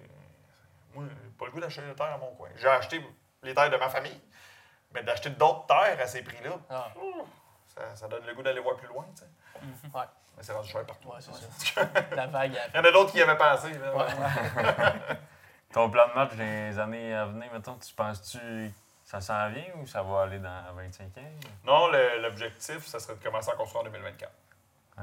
[0.93, 2.49] moi, j'ai pas le goût d'acheter des terres à mon coin.
[2.55, 3.05] J'ai acheté
[3.43, 4.21] les terres de ma famille,
[4.93, 6.87] mais d'acheter d'autres terres à ces prix-là, Ah,
[7.67, 9.29] ça, ça donne le goût d'aller voir plus loin, tu sais.
[9.61, 9.91] Mhm.
[9.95, 10.05] Ouais.
[10.37, 11.09] Mais c'est rendu cher partout.
[11.09, 11.31] ouais, c'est
[11.75, 11.87] ça.
[12.15, 13.71] La vague, Il y en a d'autres qui y avaient pensé.
[13.73, 13.95] là.
[13.95, 14.05] Ouais.
[15.73, 18.69] Ton plan de match les années à venir, mettons, tu penses-tu que
[19.11, 21.21] ça s'en vient ou ça va aller dans 25 ans?
[21.65, 21.87] Non,
[22.21, 24.31] l'objectif, ça serait de commencer à construire en 2024.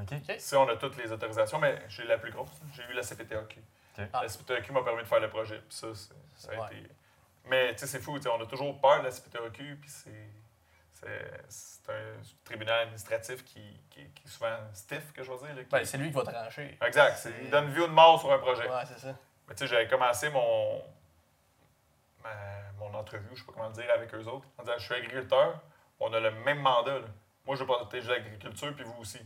[0.00, 0.14] OK.
[0.38, 2.48] Si on a toutes les autorisations, mais j'ai la plus grosse.
[2.74, 3.60] J'ai eu la CPTAQ.
[4.12, 4.22] Ah.
[4.22, 5.58] La CPTAQ m'a permis de faire le projet.
[5.58, 5.88] Puis ça,
[6.36, 6.66] ça a Ouais.
[6.78, 6.88] été.
[7.44, 8.16] Mais tu sais, c'est fou.
[8.16, 9.76] tu sais, On a toujours peur de la CPTAQ.
[9.80, 10.30] Puis c'est.
[10.92, 15.54] C'est c'est un tribunal administratif qui, qui, qui est souvent stiff, que je veux dire.
[15.54, 16.76] là, qui- Ben, c'est lui qui va trancher.
[16.84, 17.28] Exact.
[17.42, 18.68] Il donne vie ou de mort sur un projet.
[18.68, 19.14] Ouais, c'est ça.
[19.48, 20.82] Mais tu sais, j'avais commencé mon,
[22.22, 24.84] ma- mon entrevue, je sais pas comment le dire, avec eux autres, en disant Je
[24.84, 25.60] suis agriculteur,
[26.00, 26.98] on a le même mandat.
[27.00, 27.06] là.
[27.46, 29.20] Moi, je veux protéger l'agriculture, puis vous aussi.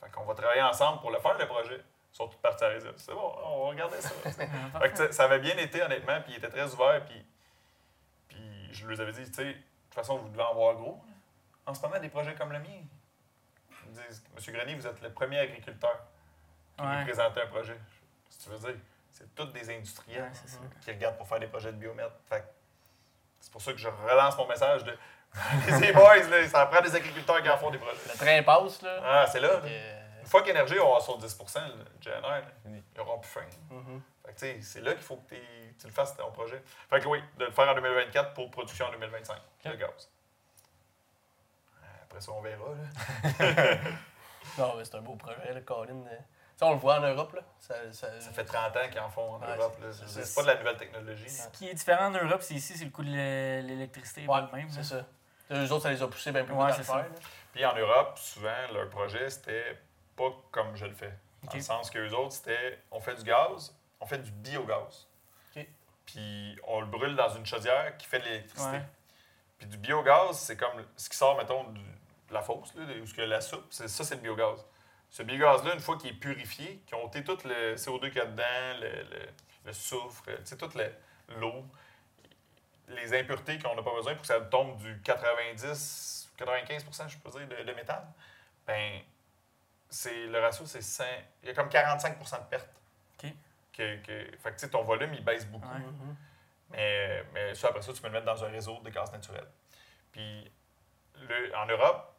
[0.00, 1.78] Fait qu'on va travailler ensemble pour le faire, le projet.
[2.12, 2.70] Ils sont tous partis à.
[2.96, 4.08] C'est bon, on va regarder ça.
[4.30, 4.48] sais.
[4.80, 7.24] Fait que, ça avait bien été, honnêtement, puis ils étaient très ouverts, puis,
[8.28, 11.02] puis je leur avais dit, tu sais, de toute façon, vous devez en voir gros.
[11.06, 11.12] là.
[11.66, 12.80] En ce moment, des projets comme le mien.
[13.84, 15.98] Ils me disent, Monsieur Grenier, vous êtes le premier agriculteur
[16.76, 16.98] qui Ouais.
[16.98, 17.78] nous présentait un projet.
[18.28, 18.80] Si tu veux dire,
[19.16, 20.58] C'est toutes des industriels Ouais, c'est ça.
[20.82, 22.12] qui regardent pour faire des projets de biomètre.
[23.40, 24.96] C'est pour ça que je relance mon message de
[25.80, 27.98] les boys, là, ça prend des agriculteurs qui en font des projets.
[28.12, 29.00] Le train passe, là.
[29.02, 29.60] Ah, c'est là.
[29.60, 29.68] là.
[30.20, 33.46] Une fois qu'Énergie avoir son 10 le GNR, là, ils auront plus faim.
[33.70, 34.02] mhm.
[34.34, 36.62] Sais, c'est là qu'il faut que tu le fasses ton projet.
[36.90, 40.10] Fait que oui, de le faire en 2024 pour production en 2025, le gaz.
[41.82, 42.64] Euh, Après ça, on verra.
[42.74, 43.76] Là.
[44.58, 46.04] Non, mais c'est un beau projet, le Colin.
[46.62, 47.42] On le voit en Europe, là.
[47.60, 49.76] Ça, ça, Ça fait 30 ans qu'ils en font en Ouais, Europe.
[50.06, 51.28] c'est- pas de la nouvelle technologie.
[51.28, 54.40] Ce qui est différent en Europe, c'est ici, c'est le coût de l'é- l'électricité Ouais,
[54.52, 54.70] même.
[54.70, 55.04] c'est ça.
[55.50, 56.94] Eux autres, ça les a poussés bien plus Ouais, le ça.
[56.94, 57.06] faire.
[57.52, 59.78] Puis en Europe, souvent, leur projet, c'était
[60.16, 61.12] pas comme je le fais.
[61.42, 61.54] Dans Ok.
[61.54, 65.06] le sens qu'eux autres, c'était on fait du gaz, on fait du biogaz.
[66.06, 68.76] Puis on le brûle dans une chaudière qui fait de l'électricité.
[68.76, 68.82] Ouais.
[69.58, 71.80] Puis du biogaz, c'est comme ce qui sort, mettons, de
[72.30, 74.64] la fosse, là, de- où ce que la soupe, c'est, ça, c'est le biogaz.
[75.16, 78.20] Ce biogaz-là, une fois qu'il est purifié, qui ont ôté tout le CO2 qu'il y
[78.20, 79.28] a dedans, le, le-
[79.64, 80.92] le soufre, tu sais, toute le-
[81.38, 81.64] l'eau,
[82.88, 87.30] les impuretés qu'on n'a pas besoin pour que ça tombe du 90, 95 je peux
[87.30, 88.06] dire, de, de méthane,
[88.66, 89.00] ben,
[89.88, 91.04] c'est, le ratio, c'est 100,
[91.42, 92.68] il y a comme 45% de perte.
[93.18, 93.30] OK.
[93.72, 95.66] Que, que- fait que, tu sais, ton volume, il baisse beaucoup.
[95.66, 95.78] Ouais.
[95.78, 96.16] Mhm.
[96.72, 99.46] Mais, mais ça, après ça, tu peux le mettre dans un réseau de gaz naturel.
[100.12, 100.52] Puis,
[101.22, 102.12] le- en Europe,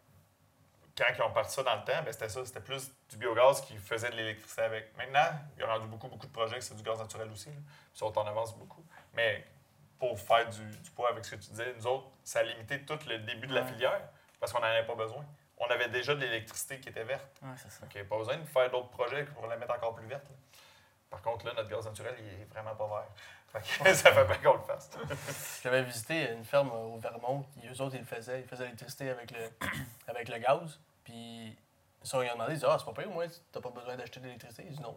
[0.97, 2.45] quand ils ont parti ça dans le temps, ben, c'était ça.
[2.45, 4.95] C'était plus du biogaz qui faisait de l'électricité avec.
[4.97, 7.49] Maintenant, il y a rendu beaucoup, beaucoup de projets que c'est du gaz naturel aussi.
[7.49, 7.55] là.
[7.91, 8.83] Puis ça, on en avance beaucoup.
[9.13, 9.45] Mais
[9.99, 12.83] pour faire du, du poids avec ce que tu disais, nous autres, ça a limité
[12.85, 13.67] tout le début de la Ouais.
[13.67, 14.01] filière
[14.39, 15.25] parce qu'on n'en avait pas besoin.
[15.59, 17.27] On avait déjà de l'électricité qui était verte.
[17.41, 17.81] Ouais, c'est ça.
[17.85, 20.25] Donc, pas besoin de faire d'autres projets pour la mettre encore plus verte.
[20.29, 20.35] là.
[21.09, 23.07] Par contre, là, notre gaz naturel, il est vraiment pas vert.
[23.63, 24.91] Ça fait bien qu'on le fasse.
[25.63, 28.41] J'avais visité une ferme au Vermont, qui eux autres, ils le faisaient.
[28.41, 29.49] Ils faisaient l'électricité avec le,
[30.07, 30.79] avec le gaz.
[31.03, 31.57] Puis,
[32.03, 34.25] ils sont demandé, ils disaient, ah, c'est pas pire, moi, t'as pas besoin d'acheter de
[34.25, 34.63] l'électricité.
[34.63, 34.95] Ils disent, non,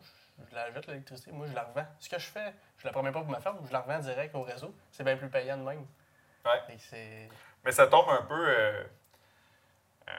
[0.50, 1.32] je, la jette, l'électricité.
[1.32, 1.86] Moi, je la revends.
[1.98, 4.34] Ce que je fais, je la promets pas pour ma ferme, je la revends direct
[4.34, 4.74] au réseau.
[4.90, 5.86] C'est bien plus payant de même.
[6.44, 6.76] Ouais.
[7.64, 8.84] Mais ça tombe un peu, euh,
[10.08, 10.12] euh,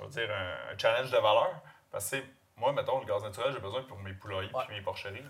[0.00, 1.62] on va dire, un, challenge de valeur.
[1.90, 2.16] Parce que
[2.56, 4.64] moi, mettons, le gaz naturel, j'ai besoin pour mes poulaillers Ouais.
[4.68, 5.24] et mes porcheries.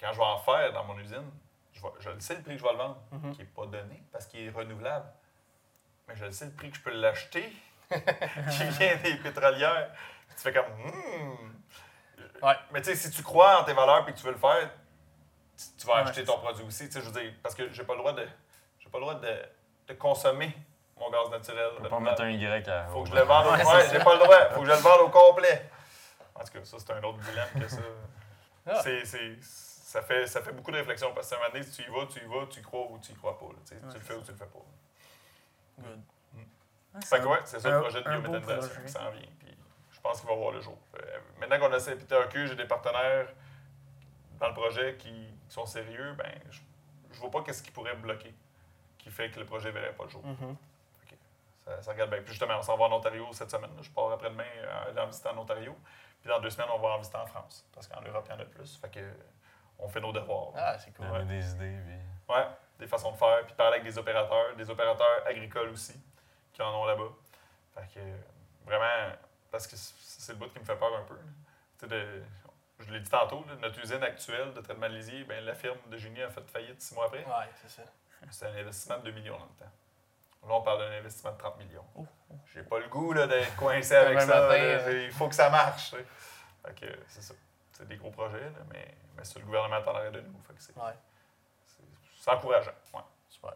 [0.00, 1.30] Quand je vais en faire dans mon usine,
[1.72, 3.32] je, vais- je le sais le prix que je vais le vendre, Mhm.
[3.32, 5.06] qui n'est pas donné parce qu'il est renouvelable.
[6.08, 7.52] Mais je le sais le prix que je peux l'acheter,
[7.90, 9.90] qui vient des pétrolières.
[10.26, 11.52] Puis tu fais comme, hmm.
[12.42, 12.54] Ouais.
[12.72, 14.70] Mais tu sais, si tu crois en tes valeurs et que tu veux le faire,
[15.56, 16.86] tu, tu vas Ouais, acheter ton produit aussi.
[16.86, 18.26] Tu sais, je veux dire, parce que j'ai pas le droit de,
[18.78, 19.42] j'ai pas le droit de,
[19.88, 20.56] de consommer
[20.96, 21.70] mon gaz naturel.
[21.88, 22.86] Pas mettre un Y à.
[22.86, 24.50] Faut que je le vende au Ouais, j'ai pas le droit.
[24.52, 25.70] Faut que je le vende au complet.
[26.34, 27.76] En tout cas, ça, c'est un autre dilemme que ça.
[28.66, 28.80] Ah.
[28.82, 29.04] C'est-
[29.90, 31.90] ça, fait, ça fait beaucoup de réflexion parce que à un moment donné, si tu
[31.90, 33.46] y vas, tu y vas, tu y crois ou tu y crois pas.
[33.46, 33.74] là, tu sais.
[33.74, 34.64] Ouais, tu le fais ou tu le fais pas.
[35.78, 36.00] Good.
[37.04, 39.28] Fait que ouais, c'est ça le projet de biométhanisation qui s'en vient.
[39.40, 39.58] Puis
[39.90, 40.78] je pense qu'il va voir le jour.
[40.94, 43.32] Euh, maintenant qu'on a CPTAQ, j'ai des partenaires
[44.38, 46.60] dans le projet qui sont sérieux, ben je,
[47.10, 48.32] je vois pas qu'est-ce qui pourrait bloquer,
[48.96, 50.24] qui fait que le projet verrait pas le jour.
[50.24, 50.56] Mhm.
[51.64, 52.20] Ça, ça regarde bien.
[52.20, 53.70] Puis justement, on s'en va en Ontario cette semaine.
[53.82, 55.76] Je pars après-demain euh, en visiter en Ontario.
[56.20, 57.66] Puis dans deux semaines, on va en visiter en France.
[57.74, 58.76] Parce qu'en Europe, il y en a plus.
[58.76, 59.00] Fait que
[59.80, 60.52] on fait nos devoirs.
[60.56, 61.26] Ah, c'est cool.
[61.26, 61.78] Des idées.
[61.86, 62.34] Puis...
[62.36, 62.46] Ouais,
[62.78, 63.44] des façons de faire.
[63.44, 66.00] Puis parler avec des opérateurs, des opérateurs agricoles aussi,
[66.52, 67.08] qui en ont là-bas.
[67.74, 68.00] Fait que
[68.66, 69.12] vraiment,
[69.50, 71.14] parce que c'est le bout qui me fait peur un peu.
[71.14, 71.20] là.
[71.78, 72.22] Tu sais, de-
[72.80, 75.78] je l'ai dit tantôt, là, notre usine actuelle de traitement de lisier, ben, la firme
[75.88, 77.18] de génie a fait faillite six mois après.
[77.24, 77.82] Ouais, c'est ça.
[78.30, 80.48] C'est un investissement de 2 millions dans le temps.
[80.48, 81.84] Là, on parle d'un investissement de 30 millions.
[81.96, 82.06] Oh.
[82.54, 84.26] J'ai pas le goût là, d'être coincé avec ça.
[84.26, 84.84] matin, là.
[84.86, 84.90] hein.
[84.90, 85.90] Il faut que ça marche.
[86.64, 87.34] Fait que c'est ça.
[87.80, 90.38] C'est des gros projets, là, mais, mais ça, le gouvernement est en arrêt de nous.
[90.46, 90.92] Fait que c'est, Ouais,
[91.66, 91.82] c'est,
[92.20, 92.72] c'est encourageant.
[92.92, 93.00] Ouais.
[93.30, 93.54] super.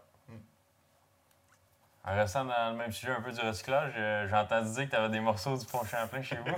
[2.07, 4.91] En restant dans le même sujet un peu du recyclage, euh, j'ai entendu dire que
[4.91, 6.45] tu avais des morceaux du pont Champlain chez vous.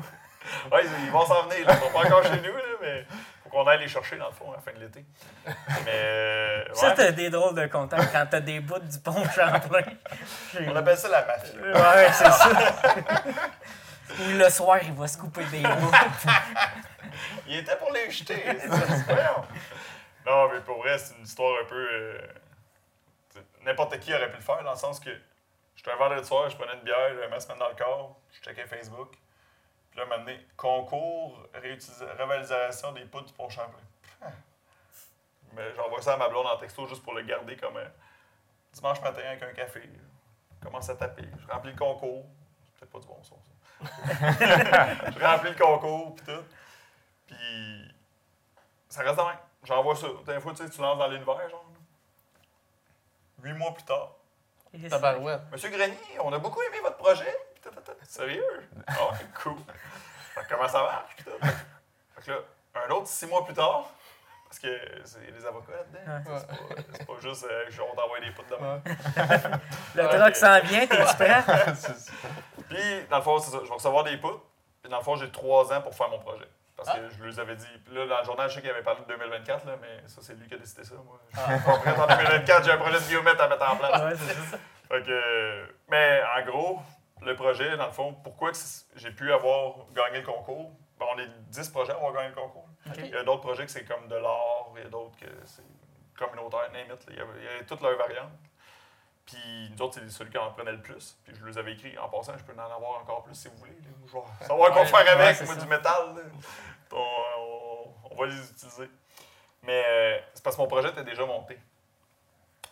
[0.70, 1.66] Ouais, ils, ils vont s'en venir.
[1.66, 1.74] Là.
[1.74, 3.04] Ils sont pas encore chez nous, là, mais
[3.42, 5.04] faut qu'on aille les chercher dans le fond à la fin de l'été.
[5.44, 5.54] Mais
[5.88, 9.82] euh, Ça, ouais, t'as des drôles de contacts quand t'as des bouts du pont Champlain.
[10.68, 11.60] on appelle ça la mafia.
[11.62, 12.48] Ouais, c'est ça.
[14.20, 15.92] Ou le soir, il va se couper des bouts.
[17.46, 18.42] Il était pour les jeter.
[20.26, 21.88] Non, mais pour vrai, c'est une histoire un peu.
[21.88, 22.18] euh,
[23.62, 25.10] N'importe qui aurait pu le faire, dans le sens que
[25.76, 28.40] j'étais un vendredi soir, je prenais une bière, j'avais ma semaine dans le corps, je
[28.40, 29.16] checkais Facebook.
[29.90, 33.78] Puis là, donné, concours, revalorisation des poudres du pont Champlain.
[35.52, 37.90] Mais j'envoie ça à ma blonde en texto juste pour le garder comme un
[38.72, 39.88] dimanche matin avec un café.
[40.60, 41.24] Je commence à taper.
[41.38, 42.26] Je remplis le concours.
[42.74, 43.90] C'est peut-être pas du bon son, ça.
[45.16, 46.42] je remplis le concours, puis tout.
[47.26, 47.94] Puis
[48.88, 49.38] ça reste de même.
[49.64, 50.06] J'envoie ça.
[50.26, 51.64] Des fois, tu sais, tu lances dans l'univers, genre.
[53.42, 54.12] Huit mois plus tard.
[54.90, 55.42] Tabarouette.
[55.50, 57.36] Monsieur Grenier, on a beaucoup aimé votre projet.
[58.02, 58.68] Sérieux?
[58.86, 59.10] Ah
[59.42, 59.56] cool.
[60.48, 61.16] Comment ça marche?
[62.14, 62.38] Fait que là,
[62.86, 63.90] un autre six mois plus tard,
[64.44, 64.68] parce que
[65.04, 66.32] c'est les avocats là-dedans.
[66.32, 66.38] Ouais.
[66.40, 68.82] C'est pas, c'est pas juste euh, on t'envoie des poutres de main.
[69.94, 70.18] Le Ouais.
[70.18, 71.44] truck s'en vient, t'es-tu prêt?
[72.68, 73.58] Puis, dans le fond, c'est ça.
[73.62, 74.42] Je vais recevoir des poutres.
[74.82, 76.46] Puis, dans le fond, j'ai trois ans pour faire mon projet.
[76.76, 77.66] Parce que je lui avais dit.
[77.90, 80.34] Là, dans le journal, je sais qu'il avait parlé de 2024, là, mais ça, c'est
[80.34, 80.94] lui qui a décidé ça.
[80.96, 84.02] Moi, pas prêt en 2024, j'ai un projet de biomètre à mettre en place.
[84.02, 84.58] Ouais, c'est ça.
[84.88, 86.80] Fait que, mais en gros,
[87.22, 88.52] le projet, dans le fond, pourquoi
[88.94, 90.70] j'ai pu avoir gagné le concours?
[91.00, 92.68] Ben, on est 10 projets à avoir gagné le concours.
[92.96, 95.26] Il y a d'autres projets que c'est comme de l'art, il y a d'autres que
[95.44, 95.64] c'est
[96.16, 97.06] communautaire, name it.
[97.10, 98.30] Il y a, il y a toutes leurs variantes.
[99.26, 101.18] Puis nous autres, c'est celui qui en prenait le plus.
[101.24, 101.98] Puis je les avais écrits.
[101.98, 103.72] En passant, je peux en avoir encore plus si vous voulez.
[103.72, 104.20] là.
[104.40, 105.60] Vais savoir faire avec, moi, ça.
[105.60, 106.14] du métal.
[106.14, 106.22] là.
[108.16, 108.88] On, va les utiliser.
[109.62, 111.58] Mais euh, c'est parce que mon projet était déjà monté.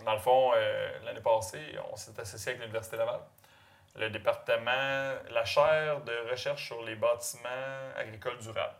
[0.05, 3.21] Dans le fond, euh, l'année passée, on s'est associé avec l'Université Laval.
[3.97, 8.75] Le département, la chaire de recherche sur les bâtiments agricoles durables.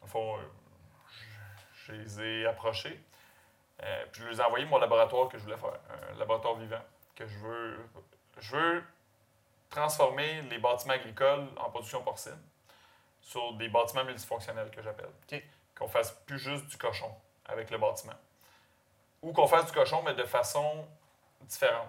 [0.00, 0.40] Dans le fond, euh,
[1.86, 3.00] je, les ai approchés.
[4.12, 5.78] Puis je leur ai envoyé mon laboratoire que je voulais faire,
[6.12, 6.82] un laboratoire vivant,
[7.14, 7.78] que je veux.
[8.38, 8.84] Je veux
[9.70, 12.40] transformer les bâtiments agricoles en production porcine
[13.20, 15.10] sur des bâtiments multifonctionnels que j'appelle.
[15.76, 17.12] Qu'on fasse plus juste du cochon
[17.46, 18.14] avec le bâtiment.
[19.22, 20.86] Ou qu'on fasse du cochon, mais de façon
[21.42, 21.88] différente.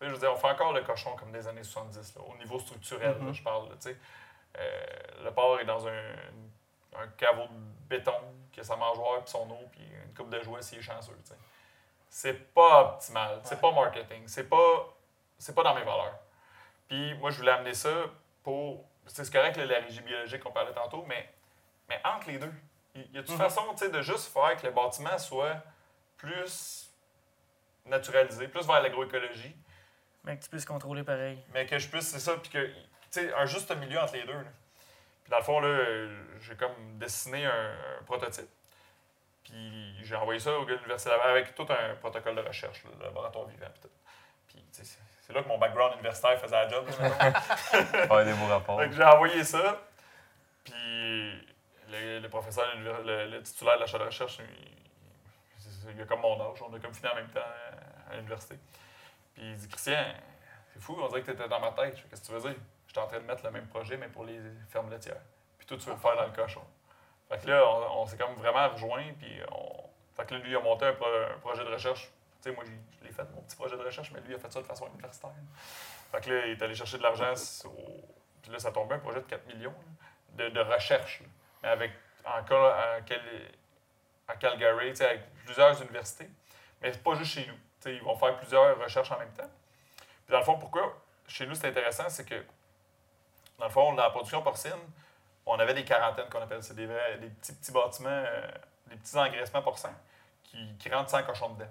[0.00, 2.58] Je veux dire, on fait encore le cochon comme des années 70, là, au niveau
[2.58, 3.32] structurel, là, Mhm.
[3.34, 3.68] je parle.
[3.70, 3.74] là.
[4.58, 4.86] Euh,
[5.24, 6.14] le porc est dans un,
[6.98, 8.12] un caveau de béton,
[8.52, 11.16] qui a sa mangeoire, puis son eau, puis une coupe de jouets s'il est chanceux.
[12.08, 13.60] C'est pas optimal, c'est Ouais.
[13.60, 14.94] pas marketing, c'est pas,
[15.54, 16.18] pas dans mes valeurs.
[16.88, 17.90] Puis moi, je voulais amener ça
[18.42, 18.84] pour.
[19.06, 21.28] C'est correct, la régie biologique qu'on parlait tantôt, mais,
[21.88, 22.52] mais entre les deux.
[22.96, 23.38] Il y a une Mhm.
[23.38, 25.56] façon tu sais, de juste faire que le bâtiment soit
[26.16, 26.90] plus
[27.84, 29.54] naturalisé, plus vers l'agroécologie,
[30.24, 31.38] Mais que tu puisses contrôler pareil.
[31.52, 32.74] mais que je puisse, c'est ça, puis que, tu
[33.10, 34.32] sais, un juste milieu entre les deux.
[34.32, 34.50] là.
[35.22, 36.08] Puis dans le fond, là,
[36.40, 38.48] j'ai comme dessiné un, un prototype.
[39.44, 42.82] Puis j'ai envoyé ça au gars de l'Université Laval avec tout un protocole de recherche,
[42.84, 43.90] là, le laboratoire vivant, puis tout.
[44.48, 46.86] Puis, tu sais, c'est- là que mon background universitaire faisait la job.
[46.88, 47.40] là, mettons.
[48.08, 48.78] Faire des beaux rapports.
[48.78, 49.80] Que j'ai envoyé ça,
[50.64, 51.46] puis
[51.88, 56.60] le, professeur, le, titulaire de la chaire de recherche, il, il a comme mon âge,
[56.62, 57.40] on a comme fini en même temps
[58.10, 58.58] à, l'université.
[59.34, 60.04] Puis il dit Christian,
[60.72, 61.96] c'est fou, on dirait que tu étais dans ma tête.
[62.08, 62.60] Qu'est-ce que tu veux dire?
[62.86, 65.20] J'étais en train de mettre le même projet, mais pour les fermes laitières.
[65.58, 66.62] Puis toi, tu veux le faire dans le cochon.
[67.28, 69.40] Fait que là, on, s'est comme vraiment rejoints, puis.
[70.16, 72.10] Fait que là, lui, il a monté un, pro- un projet de recherche.
[72.42, 74.38] Tu sais, moi, je l'ai fait, mon petit projet de recherche, mais lui, il a
[74.38, 75.30] fait ça de façon universitaire.
[76.12, 77.34] Fait que là, il est allé chercher de l'argent.
[77.66, 78.08] au-
[78.42, 79.74] Puis là, ça tombait un projet de 4 millions
[80.34, 81.22] de, recherche.
[81.66, 81.92] Avec,
[82.24, 82.38] en,
[84.28, 86.28] à Calgary, avec plusieurs universités.
[86.80, 87.54] Mais c'est pas juste chez nous.
[87.54, 89.50] Tu sais, ils vont faire plusieurs recherches en même temps.
[90.28, 90.96] Dans le fond, pourquoi
[91.28, 92.44] chez nous c'est intéressant, c'est que
[93.58, 94.70] dans le fond, dans la production porcine,
[95.44, 96.62] on avait des quarantaines qu'on appelle.
[96.62, 98.50] C'est des, des petits, petits bâtiments, euh,
[98.86, 99.94] des petits engraissements porcins
[100.42, 101.70] qui, qui rentrent sans cochon dedans.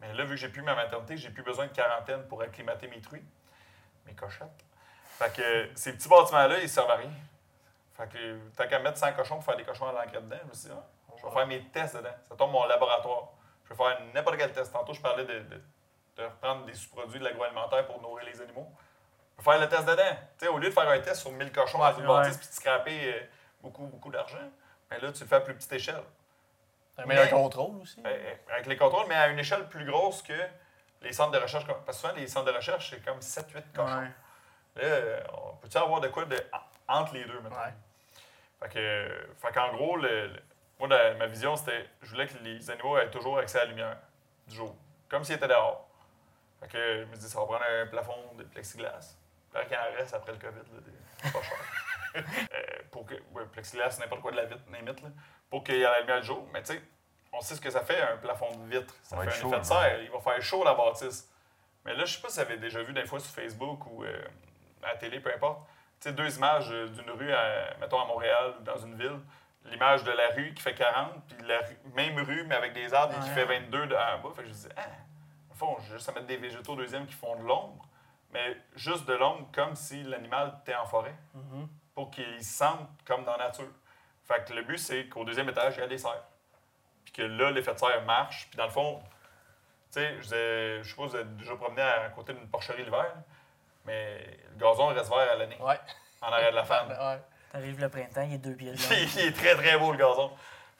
[0.00, 2.88] Mais là, vu que j'ai plus ma maternité, j'ai plus besoin de quarantaine pour acclimater
[2.88, 3.24] mes truies,
[4.06, 4.64] mes cochottes.
[5.18, 7.12] Fait que ces petits bâtiments-là, ils servent à rien.
[8.02, 10.48] Fait que tant qu'à mettre 100 cochons pour faire des cochons à l'engrais dedans, je
[10.48, 12.14] me suis dit, ah, je vais faire mes tests dedans.
[12.28, 13.28] Ça tombe mon laboratoire.
[13.64, 14.72] Je vais faire n'importe quel test.
[14.72, 15.62] Tantôt, je parlais de, de,
[16.16, 18.68] de reprendre des sous-produits de l'agroalimentaire pour nourrir les animaux.
[19.38, 20.52] Je vais faire le test dedans.
[20.54, 23.14] Au lieu de faire un test sur 1000 cochons dans une bâtisse puis de scraper
[23.14, 23.20] euh,
[23.62, 24.50] beaucoup, beaucoup d'argent,
[24.90, 26.02] mais là, tu le fais à plus petite échelle.
[26.98, 28.02] Un meilleur contrôle aussi.
[28.04, 30.34] Euh, Avec les contrôles, mais à une échelle plus grosse que
[31.00, 31.66] les centres de recherche.
[31.66, 33.98] Parce que souvent, les centres de recherche, c'est comme 7-8 cochons.
[34.76, 34.82] Ouais.
[34.82, 36.36] Là, on peut-tu avoir de quoi de,
[36.88, 37.56] entre les deux, maintenant?
[37.58, 37.72] Ouais.
[38.62, 40.42] Fait que, fait qu'en gros, le, le-
[40.78, 43.70] moi, la- ma vision, c'était je voulais que les animaux aient toujours accès à la
[43.70, 43.96] lumière
[44.46, 44.74] du jour,
[45.08, 45.88] comme s'ils étaient dehors.
[46.60, 49.16] Fait que je me dis, ça va prendre un plafond de plexiglas.
[49.52, 51.58] Là, qu'il en reste après le COVID, là, pas cher.
[52.14, 55.08] Euh, pour que, ouais, plexiglas, n'importe quoi de la vitre, n'importe là,
[55.48, 56.46] pour qu'il y ait la lumière du jour.
[56.52, 56.82] Mais tu sais,
[57.32, 58.94] on sait ce que ça fait, un plafond de vitre.
[59.02, 60.02] Ça fait un effet de serre.
[60.02, 61.30] Il va faire chaud la bâtisse.
[61.86, 64.04] Mais là, je sais pas si vous avez déjà vu des fois sur Facebook ou
[64.04, 64.22] euh,
[64.82, 65.66] à la télé, peu importe.
[66.02, 69.20] Sais, deux images euh, d'une rue, à, mettons à Montréal ou dans une ville.
[69.66, 72.92] L'image de la rue qui fait 40, puis la rue- même rue, mais avec des
[72.92, 73.34] arbres, et qui Ouais.
[73.36, 74.30] fait 22 de- en bas.
[74.34, 74.80] Fait que je dis, ah,
[75.50, 77.86] au fond, j'ai juste à mettre des végétaux deuxième qui font de l'ombre,
[78.32, 81.68] mais juste de l'ombre comme si l'animal était en forêt, Mhm.
[81.94, 83.68] pour qu'il se sente comme dans la nature.
[84.24, 86.24] Fait que le but, c'est qu'au deuxième étage, il y a des serres.
[87.04, 88.48] Puis que là, l'effet de serre marche.
[88.50, 89.00] Puis dans le fond,
[89.92, 93.14] tu sais, je pas si vous êtes déjà promené à côté d'une porcherie l'hiver,
[93.84, 94.18] mais
[94.52, 95.78] le gazon reste vert à l'année, Ouais.
[96.20, 96.88] en arrière de la femme.
[96.98, 97.20] Ouais.
[97.52, 98.76] T'arrives le printemps, il est deux pieds de
[99.18, 100.30] il est très, très beau, le gazon.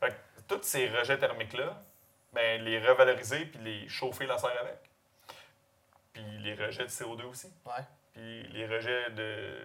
[0.01, 0.15] Fait que
[0.49, 1.79] tous ces rejets thermiques-là,
[2.33, 4.79] ben, les revaloriser puis les chauffer la serre avec.
[6.15, 7.53] Puis les rejets de CO2 aussi.
[7.67, 7.85] Ouais.
[8.15, 9.59] Puis les rejets de,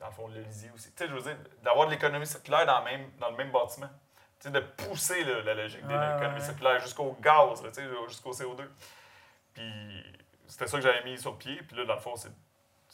[0.00, 0.90] dans le fond, le lisier aussi.
[0.92, 3.50] Tu sais, je veux dire, d'avoir de l'économie circulaire dans, le même, dans le même
[3.50, 3.88] bâtiment.
[4.40, 7.72] tu sais, de pousser là, la logique de Ouais, l'économie ouais, circulaire jusqu'au gaz, tu
[7.74, 8.66] sais, jusqu'au CO2.
[9.54, 10.04] Puis
[10.46, 11.56] c'était ça que j'avais mis sur pied.
[11.62, 12.30] Puis là, dans le fond, c'est,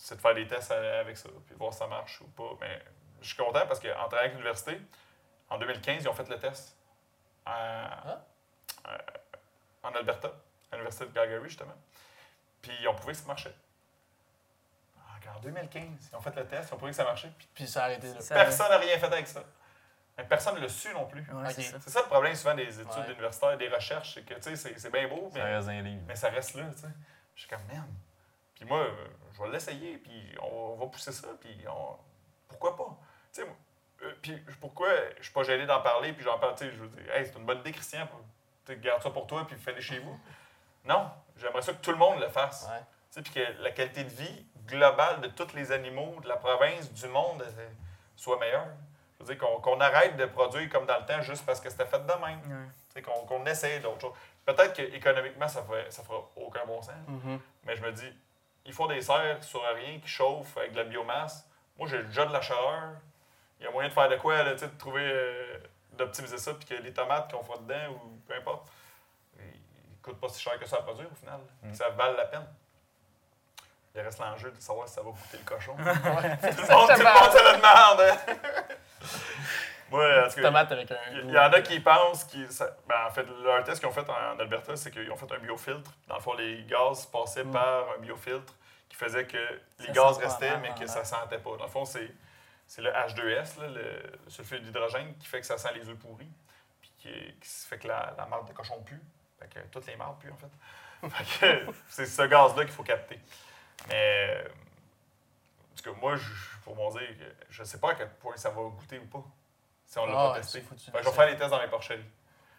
[0.05, 2.51] c'est de faire des tests à- avec ça, puis voir si ça marche ou pas.
[2.61, 2.83] Mais
[3.23, 4.79] je suis content parce qu'en travaillant avec l'université,
[5.49, 6.77] en 2015, ils ont fait le test
[7.47, 8.19] à-
[8.89, 8.99] euh,
[9.83, 10.29] en Alberta,
[10.71, 11.75] à l'université de Calgary, justement.
[12.61, 13.55] Puis ils ont prouvé que ça marchait.
[15.37, 17.31] En 2015, ils ont fait le test, ils ont prouvé que ça marchait.
[17.39, 18.15] Puis Puis ça a arrêté là.
[18.29, 19.43] Personne n'a rien fait avec ça.
[20.19, 21.27] Mais personne ne l'a su non plus.
[21.33, 22.01] Ouais, c'est ça.
[22.03, 23.11] Le problème souvent des études Ouais.
[23.13, 25.81] universitaires, des recherches, c'est que tu sais, c'est, c'est bien beau, Ça mais, reste un
[25.83, 26.03] livre.
[26.07, 26.87] mais ça reste là, tu sais.
[27.35, 27.89] Je suis comme, merde.
[28.55, 28.87] Puis moi,
[29.33, 31.97] je vais l'essayer, puis on va pousser ça, puis on...
[32.49, 32.97] pourquoi pas?
[33.33, 33.49] Tu sais,
[34.03, 34.89] euh, puis pourquoi
[35.19, 37.27] je suis pas gêné d'en parler, puis j'en parle, tu sais, je veux dire, hey,
[37.27, 38.07] c'est une bonne idée, Christian,
[38.81, 40.19] garde ça pour toi, puis fais-le chez vous.
[40.87, 42.69] Non, j'aimerais ça que tout le monde le fasse.
[42.69, 42.79] Ouais.
[42.79, 46.37] Tu sais, puis que la qualité de vie globale de tous les animaux de la
[46.37, 47.69] province, du monde, euh,
[48.17, 48.67] soit meilleure.
[49.19, 51.87] Je veux dire, qu'on arrête de produire comme dans le temps juste parce que c'était
[51.87, 52.39] fait de même.
[52.41, 52.69] Ouais.
[52.89, 54.15] Tu sais, qu'on qu'on essaye d'autres choses.
[54.45, 56.95] Peut-être qu'économiquement, ça ne ça fera aucun bon sens.
[57.09, 57.41] Mhm.
[57.65, 58.13] Mais je me dis,
[58.67, 61.47] ils font des serres sur rien qui chauffent avec de la biomasse.
[61.79, 62.95] Moi, j'ai déjà de la chaleur.
[63.61, 65.59] Il y a moyen de faire de quoi, là, tu sais, de trouver, euh,
[65.93, 68.69] d'optimiser ça, puis que les tomates qu'on fera dedans, ou peu importe,
[69.39, 71.41] ils ne coûtent pas si cher que ça à produire au final.
[71.63, 71.69] Mm.
[71.69, 72.47] Puis Ça vale la peine.
[73.95, 75.77] Il reste l'enjeu de savoir si ça va goûter le cochon.
[75.77, 78.19] tout, le monde, tout le monde se le demande.
[79.97, 80.97] Moi, cas, Tomate avec un.
[81.13, 82.51] il y, en a qui pensent qu'ils.
[82.51, 85.31] ça- ben, en fait, leur test qu'ils ont fait en Alberta, c'est qu'ils ont fait
[85.33, 85.91] un biofiltre.
[86.09, 87.51] Dans le fond, les gaz passaient Mm.
[87.53, 88.55] par un biofiltre
[88.89, 89.37] qui faisait que
[89.81, 90.93] les Ça gaz restaient, mal, mais que vraiment.
[90.93, 91.57] ça sentait pas.
[91.57, 92.11] Dans le fond, c'est,
[92.67, 96.31] c'est le H2S, là, le sulfure d'hydrogène, qui fait que ça sent les œufs pourris.
[96.81, 97.09] Puis qui,
[97.41, 99.01] qui fait que la, la marde de cochon pue.
[99.41, 101.09] Fait que toutes les mardes puent, en fait.
[101.09, 103.19] fait que c'est ce gaz-là qu'il faut capter.
[103.89, 104.29] Mais.
[104.45, 104.49] euh,
[105.73, 108.37] En tout cas, moi, je- pour mon dire, que je sais pas à quel point
[108.37, 109.25] ça va goûter ou pas.
[109.87, 110.61] Si on l'a Ah, pas ouais, testé.
[110.61, 112.05] c'est foutu, Fait que je vais faire les tests dans mes porcheries.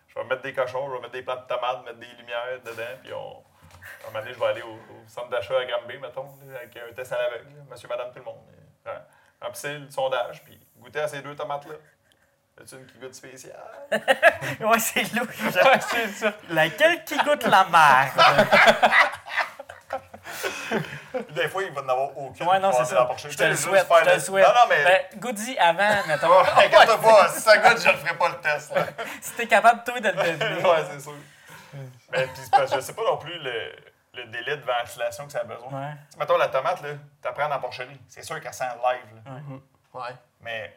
[0.07, 2.61] Je vais mettre des cochons, je vais mettre des plants de tomates, mettre des lumières
[2.63, 3.43] dedans, puis on.
[4.03, 6.57] À un moment donné, je vais aller au, au centre d'achat à Granby, mettons, là,
[6.59, 8.39] avec un test à l'aveugle, là, monsieur, madame, tout le monde.
[8.87, 8.97] Euh,
[9.41, 11.75] Remplissez le sondage, puis goûtez à ces deux tomates-là.
[12.57, 13.59] Y une qui goûte spécial?
[14.61, 15.35] Ouais, c'est louche.
[15.91, 16.33] c'est ça.
[16.49, 18.47] Laquelle qui goûte la merde?
[21.35, 22.47] Puis des fois, il va en avoir aucune.
[22.47, 22.95] Ouais, non, c'est ça.
[22.95, 23.31] dans la porcherie.
[23.33, 24.47] Je te le souhaite, je te le le- souhaite.
[24.47, 24.83] Non, non, mais.
[24.83, 26.29] Ben, goûte-y avant, mettons.
[26.29, 28.73] Ouais, inquiète pas, si ça goûte, je ne ferai pas le test.
[28.73, 28.85] là.
[29.21, 30.63] Si t'es capable, toi, de le deviner.
[30.69, 31.13] ouais, c'est sûr.
[32.11, 33.75] Mais puis, c'est parce que je sais pas non plus le,
[34.13, 35.69] le délai de ventilation que ça a besoin.
[35.71, 35.93] Ouais.
[36.17, 36.89] Mettons la tomate, là,
[37.21, 37.99] t'apprends dans la porcherie.
[38.07, 39.21] C'est sûr qu'elle sent live.
[39.25, 39.31] Là.
[39.31, 39.61] Mhm.
[39.93, 40.15] Ouais.
[40.41, 40.73] Mais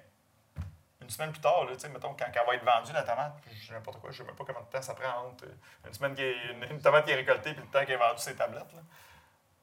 [1.01, 3.33] une semaine plus tard, là, tu sais, mettons, quand elle va être vendue, la tomate,
[3.51, 5.45] je sais n'importe quoi, je sais même pas combien de temps ça prend entre
[5.87, 7.97] une semaine qui est, une, une tomate qui est récoltée puis le temps qu'elle est
[7.97, 8.73] vendue ses tablettes.
[8.75, 8.81] Là.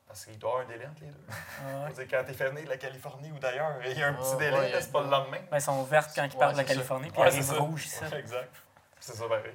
[0.08, 1.26] Parce qu'il doit y avoir un délai entre les deux.
[1.88, 1.94] Ouais.
[2.06, 4.30] Dire, quand t'es fait venir de la Californie ou d'ailleurs, il y a un petit
[4.34, 5.40] Ah, délai, ouais, c'est pas le lendemain.
[5.50, 6.64] Ben, elles sont vertes quand ils Ouais, partent de la.
[6.64, 7.54] Californie, puis c'est arrivent ça.
[7.56, 8.04] rouges ici.
[8.18, 8.56] Exact.
[9.00, 9.54] C'est ça pareil.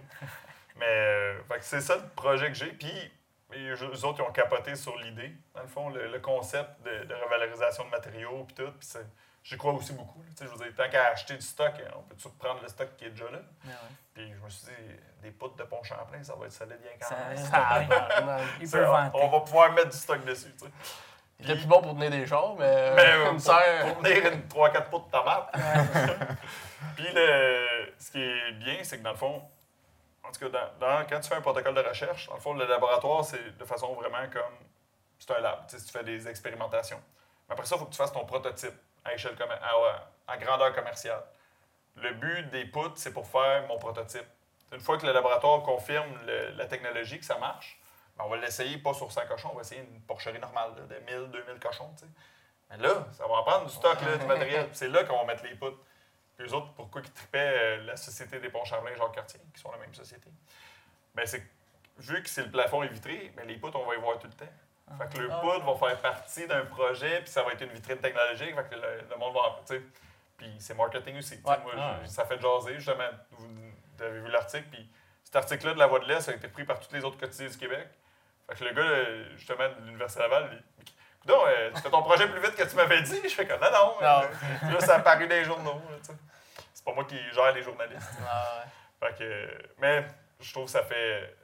[0.76, 2.72] Mais euh, fait c'est ça le projet que j'ai.
[2.72, 3.12] Puis
[3.52, 7.04] les eux autres, ils ont capoté sur l'idée, dans le fond, le, le concept de,
[7.04, 8.70] de revalorisation de matériaux, puis tout.
[8.78, 9.06] Puis c'est-
[9.42, 10.20] j'y crois aussi beaucoup.
[10.22, 10.28] là.
[10.30, 12.68] Tu sais, je veux dire, tant qu'à acheter du stock, on peut toujours prendre le
[12.68, 13.38] stock qui est déjà là?
[13.38, 13.74] Ouais, ouais.
[14.14, 16.92] Puis je me suis dit, des poutres de pont Champlain, ça va être solide bien
[17.00, 17.36] quand même.
[18.66, 20.54] Ça, on, on va pouvoir mettre du stock dessus.
[21.38, 22.92] Il était plus bon pour tenir des chars, mais.
[22.94, 23.94] Mais euh, une pour, serre.
[23.94, 25.50] pour tenir une 3-4 poutres de ça.
[26.96, 29.42] Puis le, ce qui est bien, c'est que dans le fond,
[30.22, 32.52] en tout cas, dans, dans- quand tu fais un protocole de recherche, dans le fond,
[32.52, 34.42] le laboratoire, c'est de façon vraiment comme.
[35.18, 35.66] C'est un lab.
[35.66, 37.00] Tu, sais, tu fais des expérimentations.
[37.48, 38.74] Mais après ça, il faut que tu fasses ton prototype
[39.04, 41.22] à grandeur commerciale.
[41.96, 44.26] Le but des poutres, c'est pour faire mon prototype.
[44.72, 47.80] Une fois que le laboratoire confirme la technologie, que ça marche,
[48.16, 50.94] ben, on va l'essayer pas sur 100 cochons, on va essayer une porcherie normale de
[50.94, 51.92] 1000, 2000 cochons.
[52.70, 54.68] Mais là, ça va en prendre du stock, là, du matériel.
[54.72, 55.78] C'est là qu'on va mettre les poutres.
[56.36, 59.60] Puis eux autres, pourquoi ils tripaient euh, la Société des Ponts Champlain, Jacques Cartier, qui
[59.60, 60.30] sont la même société?
[61.14, 61.42] Ben, c'est
[61.98, 64.28] vu que c'est le plafond est vitré, ben, les poutres, on va les voir tout
[64.28, 64.52] le temps.
[64.98, 65.38] Fait que le Ah.
[65.40, 68.74] poutre va faire partie d'un projet, puis ça va être une vitrine technologique, fait que
[68.74, 69.60] le, le monde va.
[70.36, 71.34] Puis c'est marketing aussi.
[71.44, 71.58] Ouais.
[71.62, 73.04] Moi, Ah je- ça fait jaser, justement.
[73.32, 74.88] Vous, vous avez vu l'article, puis
[75.24, 77.48] cet article-là de La Voix de l'Est a été pris par tous les autres quotidiens
[77.48, 77.88] du Québec.
[78.48, 80.62] Fait que le gars, euh, justement, de l'Université Laval, il.
[81.26, 81.38] Donc,
[81.74, 83.20] tu fais ton projet plus vite que tu m'avais dit.
[83.22, 83.94] Je fais comme non, non.
[84.00, 84.22] Non.
[84.22, 85.80] euh, là, ça a apparu dans les journaux.
[86.72, 88.10] C'est pas moi qui gère les journalistes.
[88.26, 88.64] Ah,
[89.02, 89.08] ouais.
[89.12, 90.06] Fait que, mais
[90.40, 91.36] je trouve que ça fait.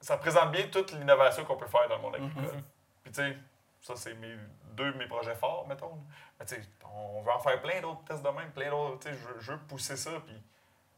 [0.00, 2.42] Ça présente bien toute l'innovation qu'on peut faire dans le monde agricole.
[2.44, 2.62] Mhm.
[3.04, 3.36] Puis tu sais,
[3.82, 4.34] ça c'est mes,
[4.72, 5.98] deux de mes projets forts, mettons.
[6.40, 8.98] Mais tu sais, on veut en faire plein d'autres tests de même, plein d'autres.
[9.00, 10.42] Tu sais, je, veux- je veux pousser ça, puis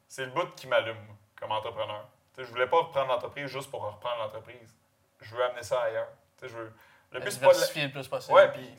[0.08, 0.96] c'est le bout qui m'allume
[1.38, 2.08] comme entrepreneur.
[2.34, 4.74] Tu sais, je voulais pas reprendre l'entreprise juste pour reprendre l'entreprise.
[5.20, 6.08] Je veux amener ça ailleurs.
[6.38, 6.72] Tu sais, je veux.
[7.12, 8.34] Le but c'est pas la- le plus possible.
[8.34, 8.74] Ouais, puis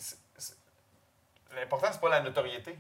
[1.56, 2.78] l'important, c'est pas la notoriété.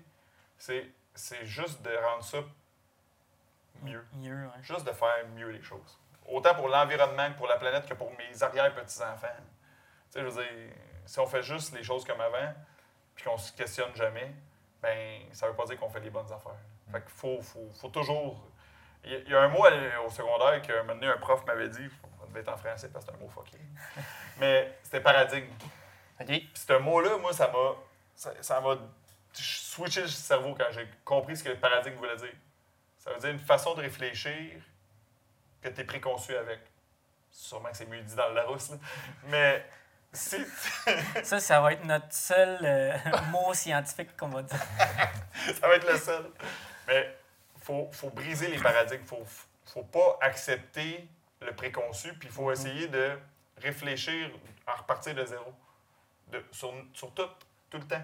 [0.57, 2.37] C'est, c'est juste de rendre ça
[3.81, 4.05] mieux.
[4.13, 4.61] Mieux, ouais.
[4.63, 5.97] Juste de faire mieux les choses.
[6.27, 9.27] Autant pour l'environnement que pour la planète que pour mes arrière-petits-enfants.
[10.11, 10.73] Tu sais, je veux dire,
[11.05, 12.53] si on fait juste les choses comme avant,
[13.15, 14.31] puis qu'on se questionne jamais,
[14.81, 16.59] ben ça veut pas dire qu'on fait les bonnes affaires.
[16.91, 18.47] Fait qu'il faut, faut, faut toujours...
[19.03, 19.63] Il y a- un mot
[20.05, 21.87] au secondaire donné, un prof m'avait dit,
[22.19, 23.57] ça devait être en français parce que c'est un mot fucké,
[24.39, 25.51] mais c'était paradigme.
[26.19, 26.25] OK.
[26.27, 27.75] Puis ce mot-là, moi, ça m'a.
[28.15, 28.75] Ça ça m'a
[29.33, 32.33] switché le cerveau quand j'ai compris ce que le paradigme voulait dire.
[32.97, 34.59] Ça veut dire une façon de réfléchir
[35.61, 36.59] que tu es préconçu avec.
[37.29, 38.77] Sûrement que c'est mieux dit dans le Larousse, là.
[39.25, 39.65] Mais.
[40.13, 42.97] Ça, ça va être notre seul euh,
[43.31, 44.59] mot scientifique qu'on va dire.
[45.59, 46.31] ça va être le seul.
[46.87, 47.17] Mais
[47.61, 49.03] faut, faut briser les paradigmes.
[49.05, 49.23] Faut,
[49.65, 51.07] faut pas accepter
[51.41, 53.19] le préconçu, puis il faut essayer de
[53.57, 54.31] réfléchir
[54.65, 55.53] à repartir de zéro.
[56.27, 57.29] De, sur, sur tout,
[57.69, 58.03] tout le temps.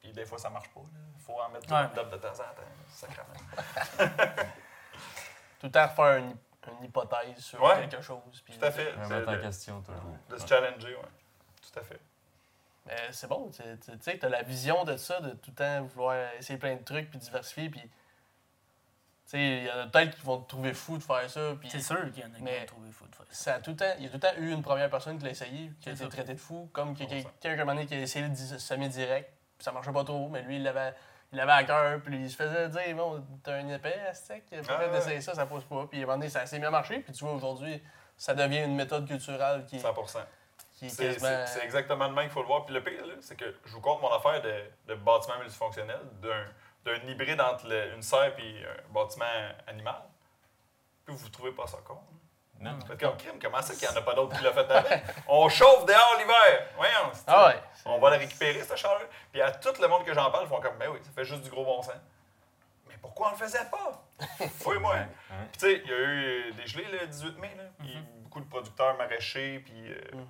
[0.00, 0.80] Puis des fois, ça marche pas.
[1.16, 1.80] Il faut en mettre Ouais.
[1.86, 4.34] une date de temps en temps, sacrément.
[5.60, 6.36] Tout le temps refaire une,
[6.68, 7.80] une hypothèse sur Ouais.
[7.88, 8.42] quelque chose.
[8.44, 8.92] puis- Tout à fait.
[8.92, 10.02] Remettre en De, question toujours.
[10.30, 11.08] de se challenger, oui.
[11.72, 12.00] Tout à fait.
[12.86, 15.54] Mais c'est bon, tu tu- tu sais, t'as la vision de ça, de tout le
[15.54, 17.80] temps vouloir essayer plein de trucs, puis diversifier, puis...
[17.80, 21.54] Tu sais, il y en a peut-être qui vont te trouver fou de faire ça,
[21.58, 21.70] puis...
[21.70, 23.34] C'est sûr qu'il y en a qui vont trouver fou de faire ça.
[23.34, 25.16] Ça a tout le temps, il y a tout le temps eu une première personne
[25.16, 26.10] qui l'a essayé, qui a été ça.
[26.10, 27.30] traité de fou, comme que- 100%.
[27.40, 30.62] quelqu'un qui a essayé le di- semi-direct, puis ça marchait pas trop, mais lui, il
[30.62, 30.94] l'avait
[31.34, 34.92] il l'avait à cœur, puis il se faisait dire, bon, t'as un épais, Aztec, peut-être
[34.92, 35.86] d'essayer ça, ça pousse pas.
[35.90, 37.82] Puis à un moment donné, ça s'est bien marché, puis tu vois, aujourd'hui,
[38.16, 39.92] ça devient une méthode culturelle qui, est- 100
[40.76, 41.44] qui est C'est quasiment...
[41.62, 42.64] exactement de même qu'il faut le voir.
[42.64, 44.54] Puis le pire, là, c'est que je vous compte mon affaire de,
[44.86, 45.98] de bâtiment multifonctionnel,
[46.84, 49.24] d'un hybride entre le- une serre et un bâtiment
[49.66, 50.02] animal.
[51.04, 51.98] Puis vous trouvez pas ça con.
[52.60, 52.78] Non.
[52.98, 55.02] Comme crime, comment ça qu'il n'y en a pas d'autre qui l'a fait avant?
[55.28, 56.68] On chauffe dehors l'hiver!
[56.76, 57.12] Voyons!
[57.26, 57.60] Ah ouais!
[57.84, 59.02] On va la récupérer, cette chaleur.
[59.32, 61.24] Puis à tout le monde que j'en parle, ils font comme, ben oui, ça fait
[61.24, 61.94] juste du gros bon sens.
[62.88, 64.02] Mais pourquoi on le faisait pas?
[64.60, 64.96] Fouille-moi!
[65.52, 68.48] Tu sais, il y a eu des gelées le 18 mai, là, puis beaucoup de
[68.48, 70.26] producteurs maraîchers, puis euh, Mhm.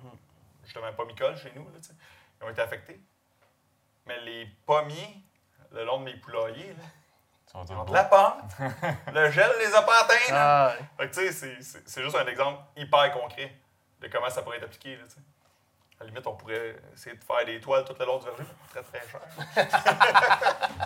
[0.65, 1.79] justement pommicoles chez nous, là,
[2.41, 2.99] ils ont été affectés.
[4.07, 5.21] Mais les pommiers,
[5.71, 6.83] le long de mes poulaillers, là,
[7.93, 8.41] la pomme,
[9.13, 10.33] le gel les a pas atteints.
[10.33, 10.67] là.
[10.67, 10.85] Ah ouais.
[10.97, 13.53] Fait que tu sais, c'est- juste un exemple hyper concret
[14.01, 14.95] de comment ça pourrait être appliqué.
[14.97, 15.03] Là,
[15.97, 18.43] à la limite, on pourrait essayer de faire des toiles tout le long du verger,
[18.43, 19.21] mais très très cher.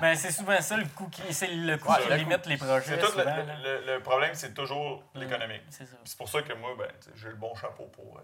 [0.01, 2.57] Mais c'est souvent ça le coût qui, c'est le coût Ouais, qui le limite les
[2.57, 2.97] projets.
[2.99, 3.55] Tout le, souvent, le- là.
[3.63, 5.63] le- le problème, c'est toujours l'économique.
[5.69, 8.21] C'est pour ça que moi, ben, j'ai le bon chapeau pour, euh,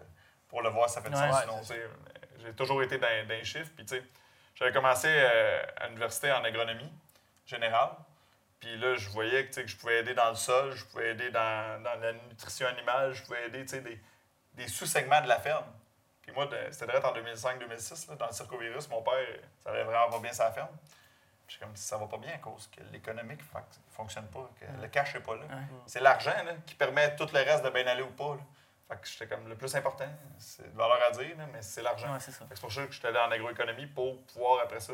[0.47, 1.73] pour le voir, ça fait du Ouais, sens.
[2.43, 3.71] j'ai toujours été dans, dans les chiffres.
[3.75, 4.03] Puis, tu sais,
[4.53, 6.91] j'avais commencé euh, à l'université en agronomie
[7.47, 7.89] générale.
[8.59, 10.85] Puis là, je voyais que, tu sais, que je pouvais aider dans le sol, je
[10.85, 13.99] pouvais aider dans, dans la nutrition animale, je pouvais aider tu sais, des,
[14.53, 15.65] des sous-segments de la ferme.
[16.21, 19.13] Puis moi, c'était direct en 2005-2006, là, dans le circovirus, mon père,
[19.63, 20.75] ça allait vraiment pas bien sa ferme.
[21.45, 23.59] Puis je suis comme, ça va pas bien à cause que l'économique ne
[23.91, 25.41] fonctionne pas, que le cash n'est pas là.
[25.41, 25.61] Ouais.
[25.85, 28.35] C'est l'argent là, qui permet tout le reste de bien aller ou pas.
[28.35, 28.41] là.
[28.87, 30.07] Fait que j'étais comme le plus important.
[30.39, 32.11] C'est de valeur à dire, là, mais c'est l'argent.
[32.11, 32.39] Ouais, c'est ça.
[32.45, 34.93] Fait que C'est pour ça que j'étais allé en agroéconomie pour pouvoir après ça,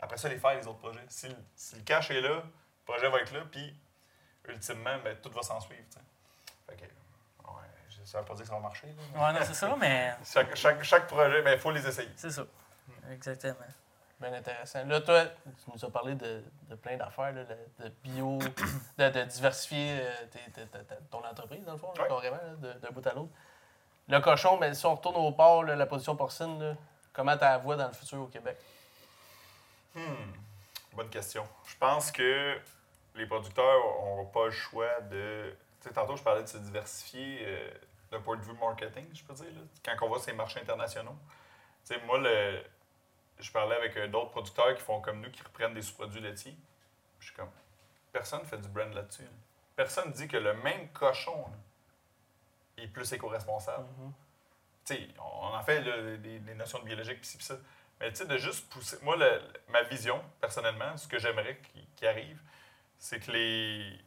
[0.00, 1.04] après ça les faire les autres projets.
[1.08, 2.42] Si, le- si le cash est là, le
[2.84, 3.74] projet va être là, puis
[4.48, 5.82] ultimement, ben, tout va s'en suivre.
[6.68, 7.50] Fait que, ouais,
[7.90, 8.86] je- ça veut pas dire que ça va marcher.
[8.86, 12.10] là, Ouais, non, c'est ça, mais chaque, chaque, chaque projet, il faut les essayer.
[12.16, 12.44] c'est ça.
[13.10, 13.54] Exactement.
[14.20, 14.84] Bien intéressant.
[14.84, 18.38] Là, toi, tu nous as parlé de, de plein d'affaires, là, de, bio,
[18.98, 22.08] de, de diversifier euh, tes- tes- tes- tes- ton entreprise, dans le fond, là, Ouais.
[22.08, 23.30] carrément, là, de- d'un bout à l'autre.
[24.08, 26.74] Le cochon, mais si on retourne au port, là, la production porcine, là,
[27.12, 28.58] comment tu la vois dans le futur au Québec?
[29.98, 30.32] Hmm,
[30.96, 31.46] bonne question.
[31.66, 32.56] Je pense que
[33.16, 35.56] les producteurs n'auront pas le choix de.
[35.80, 37.70] Tu sais, tantôt, je parlais de se diversifier euh,
[38.10, 40.60] d'un point de vue marketing, je peux dire, là, quand on va sur les marchés
[40.60, 41.16] internationaux.
[41.84, 42.62] Tu sais, moi, le,
[43.40, 46.56] je parlais avec euh, d'autres producteurs qui font comme nous, qui reprennent des sous-produits laitiers.
[47.20, 47.50] Je suis comme.
[48.12, 49.22] Personne ne fait du brand là-dessus.
[49.22, 49.28] là.
[49.76, 51.44] Personne dit que le même cochon
[52.76, 53.86] là, est plus éco-responsable.
[54.84, 55.82] Tu sais, on en fait
[56.18, 57.56] des, des notions de biologique, pis pis ça.
[58.00, 58.96] Mais tu sais, de juste pousser.
[59.02, 62.40] Moi, le- ma vision, personnellement, ce que j'aimerais qui, qui arrive,
[62.98, 63.98] c'est que les.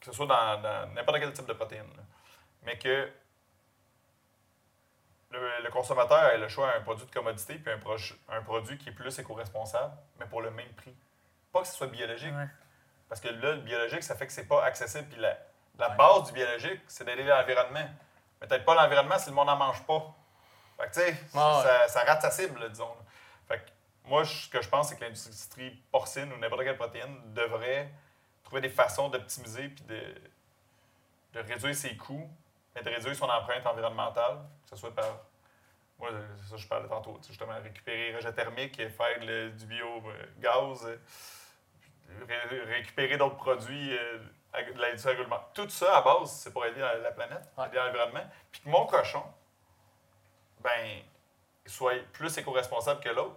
[0.00, 2.02] que ce soit dans dans n'importe quel type de protéines, là,
[2.62, 3.10] mais que
[5.30, 8.42] le, le consommateur ait le choix à un produit de commodité puis un, proche- un
[8.42, 10.94] produit qui est plus éco-responsable, mais pour le même prix.
[11.52, 12.34] Pas que ce soit biologique.
[12.34, 12.48] Ouais.
[13.08, 15.08] Parce que là, le biologique, ça fait que c'est pas accessible.
[15.08, 15.36] Puis la,
[15.78, 15.96] la Ouais.
[15.96, 17.88] base du biologique, c'est d'aider l'environnement.
[18.40, 20.14] Mais peut-être pas l'environnement si le monde n'en mange pas.
[20.78, 22.96] Fait que, tu sais, Ouais, ça, ça rate sa cible, disons.
[24.10, 27.90] Moi, ce que je pense, c'est que l'industrie porcine ou n'importe quelle protéine devrait
[28.44, 30.02] trouver des façons d'optimiser puis de,
[31.34, 32.28] de réduire ses coûts,
[32.74, 35.06] mais de réduire son empreinte environnementale, que ce soit par.
[35.98, 36.10] Moi,
[36.42, 40.86] c'est ça, je parlais tantôt, justement, récupérer les rejets thermiques et faire le- du biogaz.
[42.26, 44.18] ré- récupérer d'autres produits euh,
[44.54, 45.52] de l'industrie agroalimentaire.
[45.54, 47.66] Tout ça, à base, c'est pour aider la, la planète, Ouais.
[47.68, 48.24] aider l'environnement.
[48.50, 49.22] Puis que mon cochon,
[50.60, 51.02] ben,
[51.66, 53.36] soit plus éco-responsable que l'autre,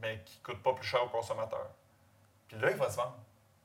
[0.00, 1.66] mais qui ne coûte pas plus cher au consommateur.
[2.48, 3.16] Puis là, il va se vendre.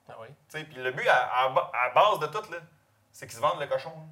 [0.10, 0.28] Ah oui.
[0.52, 2.44] Puis le but, à, à ba- à base de tout,
[3.12, 3.94] c'est qu'ils se vendent le cochon.
[3.96, 4.08] hein.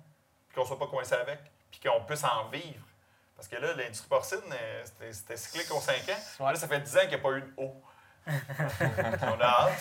[0.47, 1.39] Puis qu'on ne soit pas coincé avec.
[1.71, 2.85] Puis qu'on puisse en vivre.
[3.35, 6.45] Parce que là, l'industrie porcine, euh, c'était- cyclique aux 5 ans.
[6.45, 7.81] Là, ça fait 10 ans qu'il n'y a pas eu de haut.
[8.27, 9.79] On a hâte.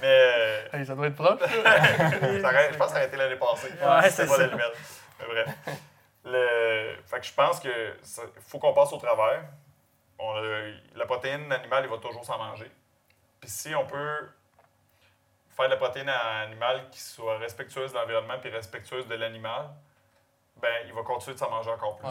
[0.00, 1.40] Mais euh, Hey, ça doit être proche.
[1.42, 3.68] aurait- je pense que ça a été l'année passée.
[3.72, 4.46] Ouais, c'est pas ça.
[4.46, 4.72] la nouvelle.
[5.18, 5.54] Mais bref.
[6.24, 6.96] Le...
[7.06, 9.42] Fait que je pense que ça- faut qu'on passe au travers.
[10.22, 12.70] On a- La protéine animale, il va toujours s'en manger.
[13.40, 14.28] Puis si on peut
[15.56, 19.70] faire de la protéine animale qui soit respectueuse de l'environnement puis respectueuse de l'animal,
[20.56, 22.08] ben il va continuer de s'en manger encore plus.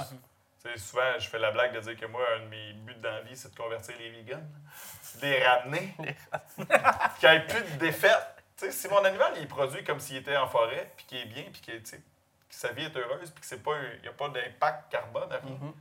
[0.66, 0.78] Ouais.
[0.78, 3.22] Souvent, je fais la blague de dire que moi, un de mes buts dans la
[3.22, 4.44] vie, c'est de convertir les vegans.
[5.22, 5.96] Les ramener.
[7.20, 8.44] qu'il n'y ait plus de défaite.
[8.58, 11.62] Si mon animal il produit comme s'il était en forêt, puis qu'il est bien, puis
[11.62, 11.98] que, que
[12.50, 15.42] sa vie est heureuse, puis qu'il n'y a pas d'impact carbone, rien.
[15.42, 15.74] Mhm.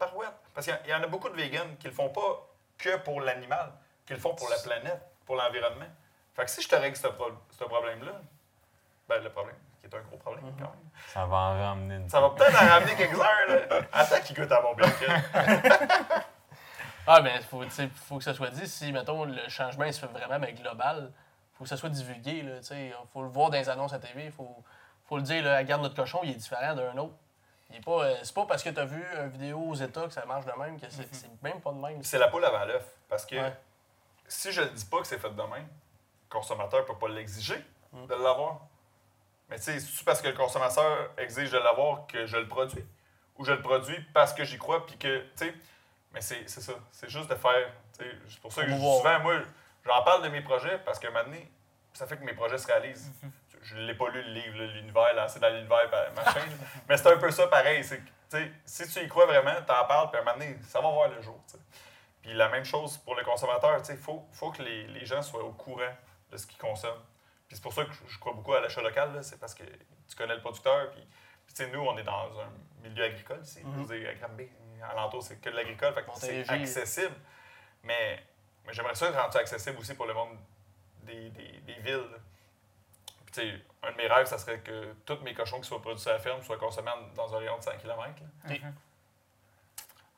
[0.00, 0.34] Tabarouette.
[0.54, 2.46] Parce qu'il y il en a beaucoup de vegans qui le font pas
[2.78, 3.72] que pour l'animal,
[4.06, 5.86] qui le font pour la planète, pour l'environnement.
[6.34, 8.12] Fait que si je te règle ce, pro- ce problème-là,
[9.08, 10.54] ben le problème, qui est un gros problème Mhm.
[10.58, 12.08] quand même, Ça va en ramener une.
[12.08, 13.80] ça va peut-être en ramener quelques-uns, là.
[13.92, 15.14] Attends qu'il goûte à mon bacon.
[17.06, 18.68] Ah, ben, faut, tu sais, faut que ça soit dit.
[18.68, 21.10] Si, mettons, le changement il se fait vraiment mais global,
[21.54, 22.42] faut que ça soit divulgué.
[22.42, 22.92] Là, tu sais.
[23.12, 24.26] faut le voir dans les annonces à TV.
[24.26, 24.62] Il faut,
[25.06, 25.42] faut le dire.
[25.42, 27.14] Là, regarde notre cochon, il est différent d'un autre.
[27.84, 30.24] Pas, euh, c'est pas parce que tu as vu une vidéo aux États que ça
[30.26, 32.02] marche de même que c'est, c'est même pas de même.
[32.02, 32.84] C'est la poule avant l'œuf.
[33.08, 33.56] Parce que Ouais.
[34.26, 37.08] si je ne dis pas que c'est fait de même, le consommateur ne peut pas
[37.08, 38.06] l'exiger Mm.
[38.06, 38.60] de l'avoir.
[39.48, 42.84] Mais tu sais, c'est parce que le consommateur exige de l'avoir que je le produis?
[43.38, 45.54] Ou je le produis parce que j'y crois, puis que, tu sais,
[46.12, 46.74] mais c'est c'est ça.
[46.92, 47.72] C'est juste de faire.
[47.92, 49.40] C'est pour ça que je souvent, moi,
[49.84, 51.36] j'en parle de mes projets parce que maintenant,
[51.92, 53.10] ça fait que mes projets se réalisent.
[53.24, 53.30] Mm-hmm.
[53.62, 56.40] Je ne l'ai pas lu le livre, là, l'univers, lancé dans l'univers, machin.
[56.40, 56.66] là.
[56.88, 57.84] mais c'est un peu ça pareil.
[57.84, 60.24] C'est que, tu sais, si tu y crois vraiment, tu en parles, puis à un
[60.24, 61.38] moment donné, ça va voir le jour.
[62.22, 65.44] Puis la même chose pour le consommateur, il faut, faut que les, les gens soient
[65.44, 65.94] au courant
[66.30, 67.02] de ce qu'ils consomment.
[67.48, 69.64] Puis c'est pour ça que je, crois beaucoup à l'achat local, là, c'est parce que
[69.64, 70.90] tu connais le producteur.
[70.92, 71.00] Puis,
[71.46, 72.52] puis tu sais, nous, on est dans un
[72.82, 73.40] milieu agricole.
[73.44, 74.48] Je veux dire, à Granby,
[74.82, 77.16] alentour, c'est que de l'agricole, c'est accessible.
[77.82, 78.22] Mais,
[78.66, 80.38] mais j'aimerais ça rendre ça accessible aussi pour le monde
[81.02, 82.08] des, des, des villes.
[82.12, 82.18] là.
[83.06, 85.80] Puis, tu sais, un de mes rêves, ça serait que tous mes cochons qui soient
[85.80, 88.14] produits à la ferme soient consommés dans un rayon de 100 km.
[88.48, 88.60] Oui.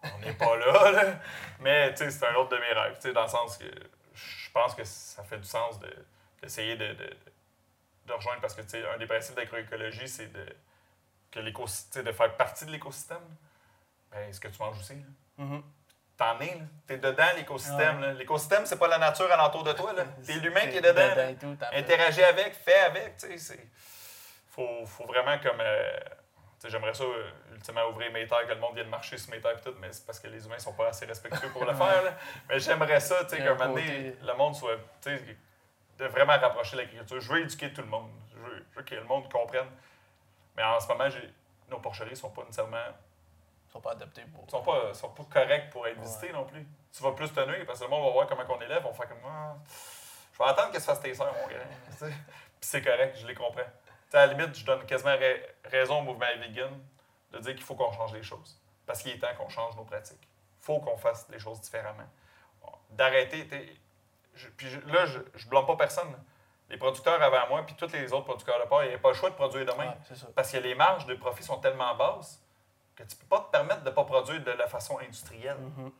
[0.04, 1.20] On n'est pas là, là.
[1.60, 3.12] Mais c'est un autre de mes rêves.
[3.12, 3.66] Dans le sens que
[4.14, 6.04] je pense que ça fait du sens de-
[6.42, 7.16] d'essayer de, de,
[8.06, 8.62] de rejoindre parce que
[8.94, 10.44] un des principes d'agroécologie, c'est de,
[11.30, 11.38] que
[12.02, 13.22] de faire partie de l'écosystème.
[14.10, 14.94] Ben, ce que tu manges aussi.
[14.96, 15.44] là.
[15.44, 15.62] Mhm.
[16.22, 16.64] T'en es, là.
[16.86, 18.00] T'es dedans l'écosystème.
[18.00, 18.12] là.
[18.12, 19.92] L'écosystème, c'est pas la nature alentour de toi.
[19.92, 20.04] là.
[20.26, 21.28] T'es l'humain qui est dedans.
[21.28, 21.56] et tout.
[21.72, 23.66] Interagis avec, fais avec, tu sais, c'est...
[24.50, 25.60] Faut, faut vraiment comme...
[25.60, 25.98] euh,
[26.64, 29.56] j'aimerais ça, euh, ultimement, ouvrir mes terres, que le monde vienne marcher sur mes terres
[29.58, 32.02] et tout, mais c'est parce que les humains sont pas assez respectueux pour le faire,
[32.04, 32.14] là.
[32.48, 34.54] Mais j'aimerais ça, tu sais, Il y qu'à a un un moment donné, le monde
[34.54, 35.36] soit, tu sais,
[35.98, 37.20] de vraiment rapprocher l'agriculture.
[37.20, 38.10] Je veux éduquer tout le monde.
[38.30, 39.68] Je veux, je veux que le monde comprenne.
[40.56, 41.08] Mais en ce moment,
[41.70, 42.76] nos porcheries sont pas nécessairement...
[43.72, 44.50] Ils sont pas adaptés pour.
[44.50, 46.02] sont pas, sont pas corrects pour être Ouais.
[46.02, 46.66] visités non plus.
[46.92, 48.90] Tu vas plus te nuire parce que le monde va voir comment on élève, on
[48.90, 49.22] va faire comme...
[49.26, 49.56] Ah,
[50.34, 51.64] je vais attendre que se fasse tes sœurs, mon gars.
[51.98, 52.10] Puis
[52.60, 53.62] c'est correct, je les comprends.
[54.12, 56.70] À la limite, je donne quasiment ra- raison au mouvement vegan
[57.30, 58.60] de dire qu'il faut qu'on change les choses.
[58.84, 60.20] Parce qu'il est temps qu'on change nos pratiques.
[60.60, 62.04] Il faut qu'on fasse les choses différemment.
[62.90, 63.44] D'arrêter.
[64.58, 66.14] Puis là, je ne blâme pas personne.
[66.68, 69.14] Les producteurs avant moi, puis tous les autres producteurs de porc, ils n'avaient pas le
[69.14, 69.88] choix de produire demain.
[70.10, 70.16] Ouais.
[70.34, 72.41] Parce que les marges de profit sont tellement basses
[73.05, 75.57] que tu ne peux pas te permettre de ne pas produire de la façon industrielle.
[75.59, 75.92] Mhm.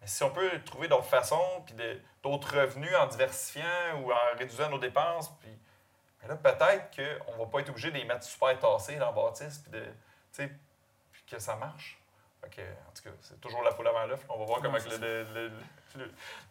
[0.00, 1.74] Mais si on peut trouver d'autres façons, puis
[2.22, 5.50] d'autres revenus en diversifiant ou en réduisant nos dépenses, puis
[6.28, 9.12] là, peut-être qu'on ne va pas être obligé de les mettre super tassés dans la
[9.12, 9.90] bâtisse, puis de, tu
[10.32, 10.52] sais,
[11.12, 11.98] puis que ça marche.
[12.52, 14.24] Que, en tout cas, c'est toujours la poule avant l'œuf.
[14.28, 14.78] On va voir comment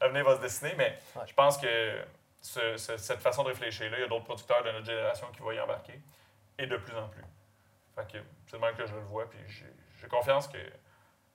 [0.02, 1.24] l'avenir va se dessiner, mais Ouais.
[1.26, 2.06] je pense que
[2.42, 5.40] ce- ce- cette façon de réfléchir-là, il y a d'autres producteurs de notre génération qui
[5.40, 6.00] vont y embarquer,
[6.58, 7.24] et de plus en plus.
[7.98, 9.66] Fait que c'est le même que je le vois, puis j'ai
[10.00, 10.72] j'ai confiance que-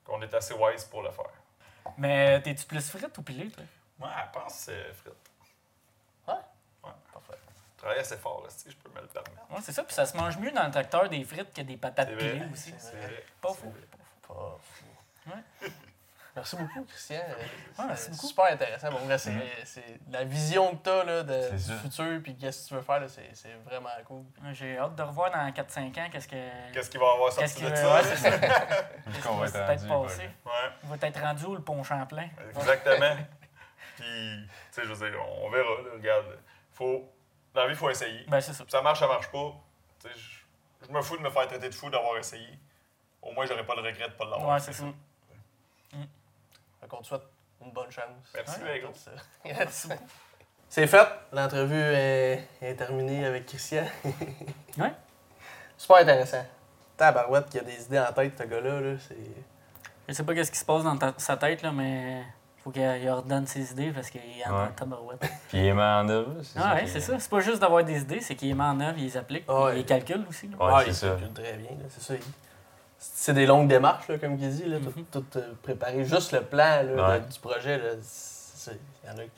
[0.05, 1.29] qu'on est assez wise pour le faire.
[1.97, 3.63] Mais t'es-tu plus frite ou pilé, toi?
[3.99, 5.13] Moi, elle pense euh, frites.
[6.81, 7.37] Parfait.
[7.75, 9.33] Je travaille assez fort, là, si je peux me le permettre.
[9.51, 9.83] Ouais, c'est ça.
[9.83, 12.45] Puis ça se mange mieux dans le tracteur des frites que des patates C'est pilées
[12.51, 12.73] aussi.
[12.77, 13.25] C'est vrai.
[13.41, 13.69] Pas C'est fou.
[13.71, 13.81] vrai.
[14.27, 15.29] Pas fou.
[15.29, 15.69] Ouais.
[16.35, 17.19] Merci beaucoup, Christian.
[17.77, 18.25] Ah, merci C'est beaucoup.
[18.27, 18.89] super intéressant.
[18.89, 19.41] Bon, vrai, c'est, Mhm.
[19.65, 22.81] c'est la vision que tu as là, de, du futur puis qu'est-ce que tu veux
[22.81, 22.99] faire.
[23.01, 24.23] là, c'est, c'est vraiment cool.
[24.51, 26.71] J'ai hâte de revoir dans 4-5 ans qu'est-ce que.
[26.73, 27.93] Qu'est-ce qu'il va y avoir Qu'est-ce sorti de ça?
[27.93, 28.29] ouais, c'est ça.
[29.07, 30.07] Vu qu'on va être va peut-être rendu.
[30.07, 30.29] passé?
[30.43, 32.27] ben, Ouais, Il va être rendu où le pont Champlain?
[32.49, 33.15] exactement.
[33.95, 36.39] Puis, tu sais, je veux dire, on verra, là, regarde.
[36.73, 37.07] Faut,
[37.53, 38.25] dans la vie, il faut essayer.
[38.27, 38.63] Ben, c'est ça.
[38.67, 39.53] ça marche, ça marche pas.
[40.01, 42.57] Tu sais, Je je me fous de me faire traiter de fou d'avoir essayé.
[43.21, 44.85] Au moins, j'aurais pas le regret de pas l'avoir Ouais, c'est ça.
[46.87, 47.21] Qu'on te souhaite
[47.63, 48.05] une bonne chance.
[48.33, 48.83] Merci, Ouais.
[48.93, 49.11] Ça.
[49.45, 49.87] Yes.
[50.69, 51.07] C'est fait.
[51.31, 53.83] L'entrevue est, est terminée avec Christian.
[54.77, 54.91] Ouais.
[55.77, 56.43] Super intéressant.
[56.97, 58.79] Tabarouette qui a des idées en tête, ce gars-là.
[58.81, 59.15] Là, c'est...
[60.07, 62.23] Je sais pas qu'est-ce qui se passe dans ta- sa tête, là, mais
[62.63, 64.69] faut qu'il il ordonne ses idées parce qu'il est en Ouais.
[64.75, 65.19] tabarouette.
[65.49, 66.41] Puis il est mis en œuvre.
[66.43, 67.19] c'est Ah ouais, qui c'est est- ça.
[67.19, 69.43] C'est pas juste d'avoir des idées, c'est qu'il les met en œuvre, il les applique,
[69.47, 69.73] Ah ouais.
[69.73, 70.47] il les calcule aussi.
[70.47, 70.57] là.
[70.75, 71.07] Ouais, c'est il ça.
[71.09, 71.71] calcule très bien.
[71.71, 72.13] là, C'est ça.
[72.15, 72.21] il-
[73.13, 74.65] C'est des longues démarches, là, comme il dit.
[74.65, 75.05] Là, tout, Mhm.
[75.11, 76.05] tout, euh, préparé.
[76.05, 77.19] Juste le plan là, Ouais.
[77.19, 77.79] de- du projet.
[78.67, 79.29] Il, y en a, il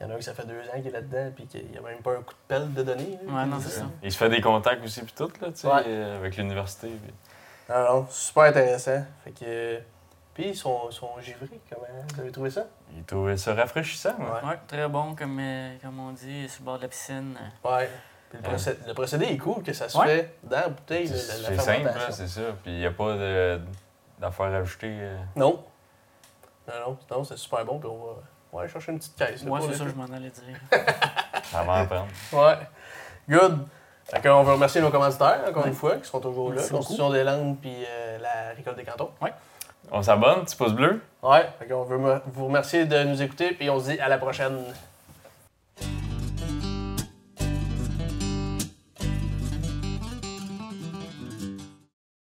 [0.00, 1.76] y en a un qui ça fait deux ans qu'il est là-dedans puis qu'il n'y
[1.76, 3.86] a même pas un coup de pelle de là, Ouais, non, il c'est dit, ça.
[4.02, 5.82] Il se fait des contacts aussi, puis tout, là, tu sais, Ouais.
[5.86, 6.88] euh, avec l'université.
[6.88, 7.14] puis-
[7.68, 9.04] Ah non, super intéressant.
[9.24, 9.80] Fait que.
[10.34, 12.66] Puis ils sont, ils sont givrés, comment vous avez trouvé ça?
[12.94, 14.14] Il trouvait ça rafraîchissant.
[14.18, 14.48] Ouais.
[14.48, 17.36] Ouais, très bon, comme, euh, comme on dit, sur le bord de la piscine.
[17.64, 17.88] Ouais.
[18.30, 18.54] Puis le, Ouais.
[18.56, 20.06] procé- le procédé est cool, que ça se Ouais.
[20.06, 22.12] fait dans la bouteille, C'est la, la c'est simple, là, fermentation.
[22.12, 22.40] c'est ça.
[22.62, 23.14] Puis il n'y a pas
[24.18, 24.96] d'affaires ajoutées.
[25.00, 25.16] euh.
[25.36, 25.62] Non.
[26.68, 28.12] Non, non, non, c'est super bon, puis on va,
[28.52, 29.42] on va aller chercher une petite caisse.
[29.42, 30.58] Ouais, pour c'est ça, le je m'en allais dire.
[31.44, 32.06] Ça va en prendre.
[32.32, 32.58] Ouais.
[33.28, 33.66] Good.
[34.04, 35.68] Fait qu'on veut remercier nos commanditaires, encore Ouais.
[35.68, 36.62] une fois, qui sont toujours là.
[36.68, 39.10] Constitution des Landes puis euh, la Récolte des Cantons.
[39.92, 41.00] On s'abonne, petit pouce bleu.
[41.22, 41.48] Ouais.
[41.60, 44.58] Fait qu'on veut vous remercier de nous écouter, puis on se dit à la prochaine.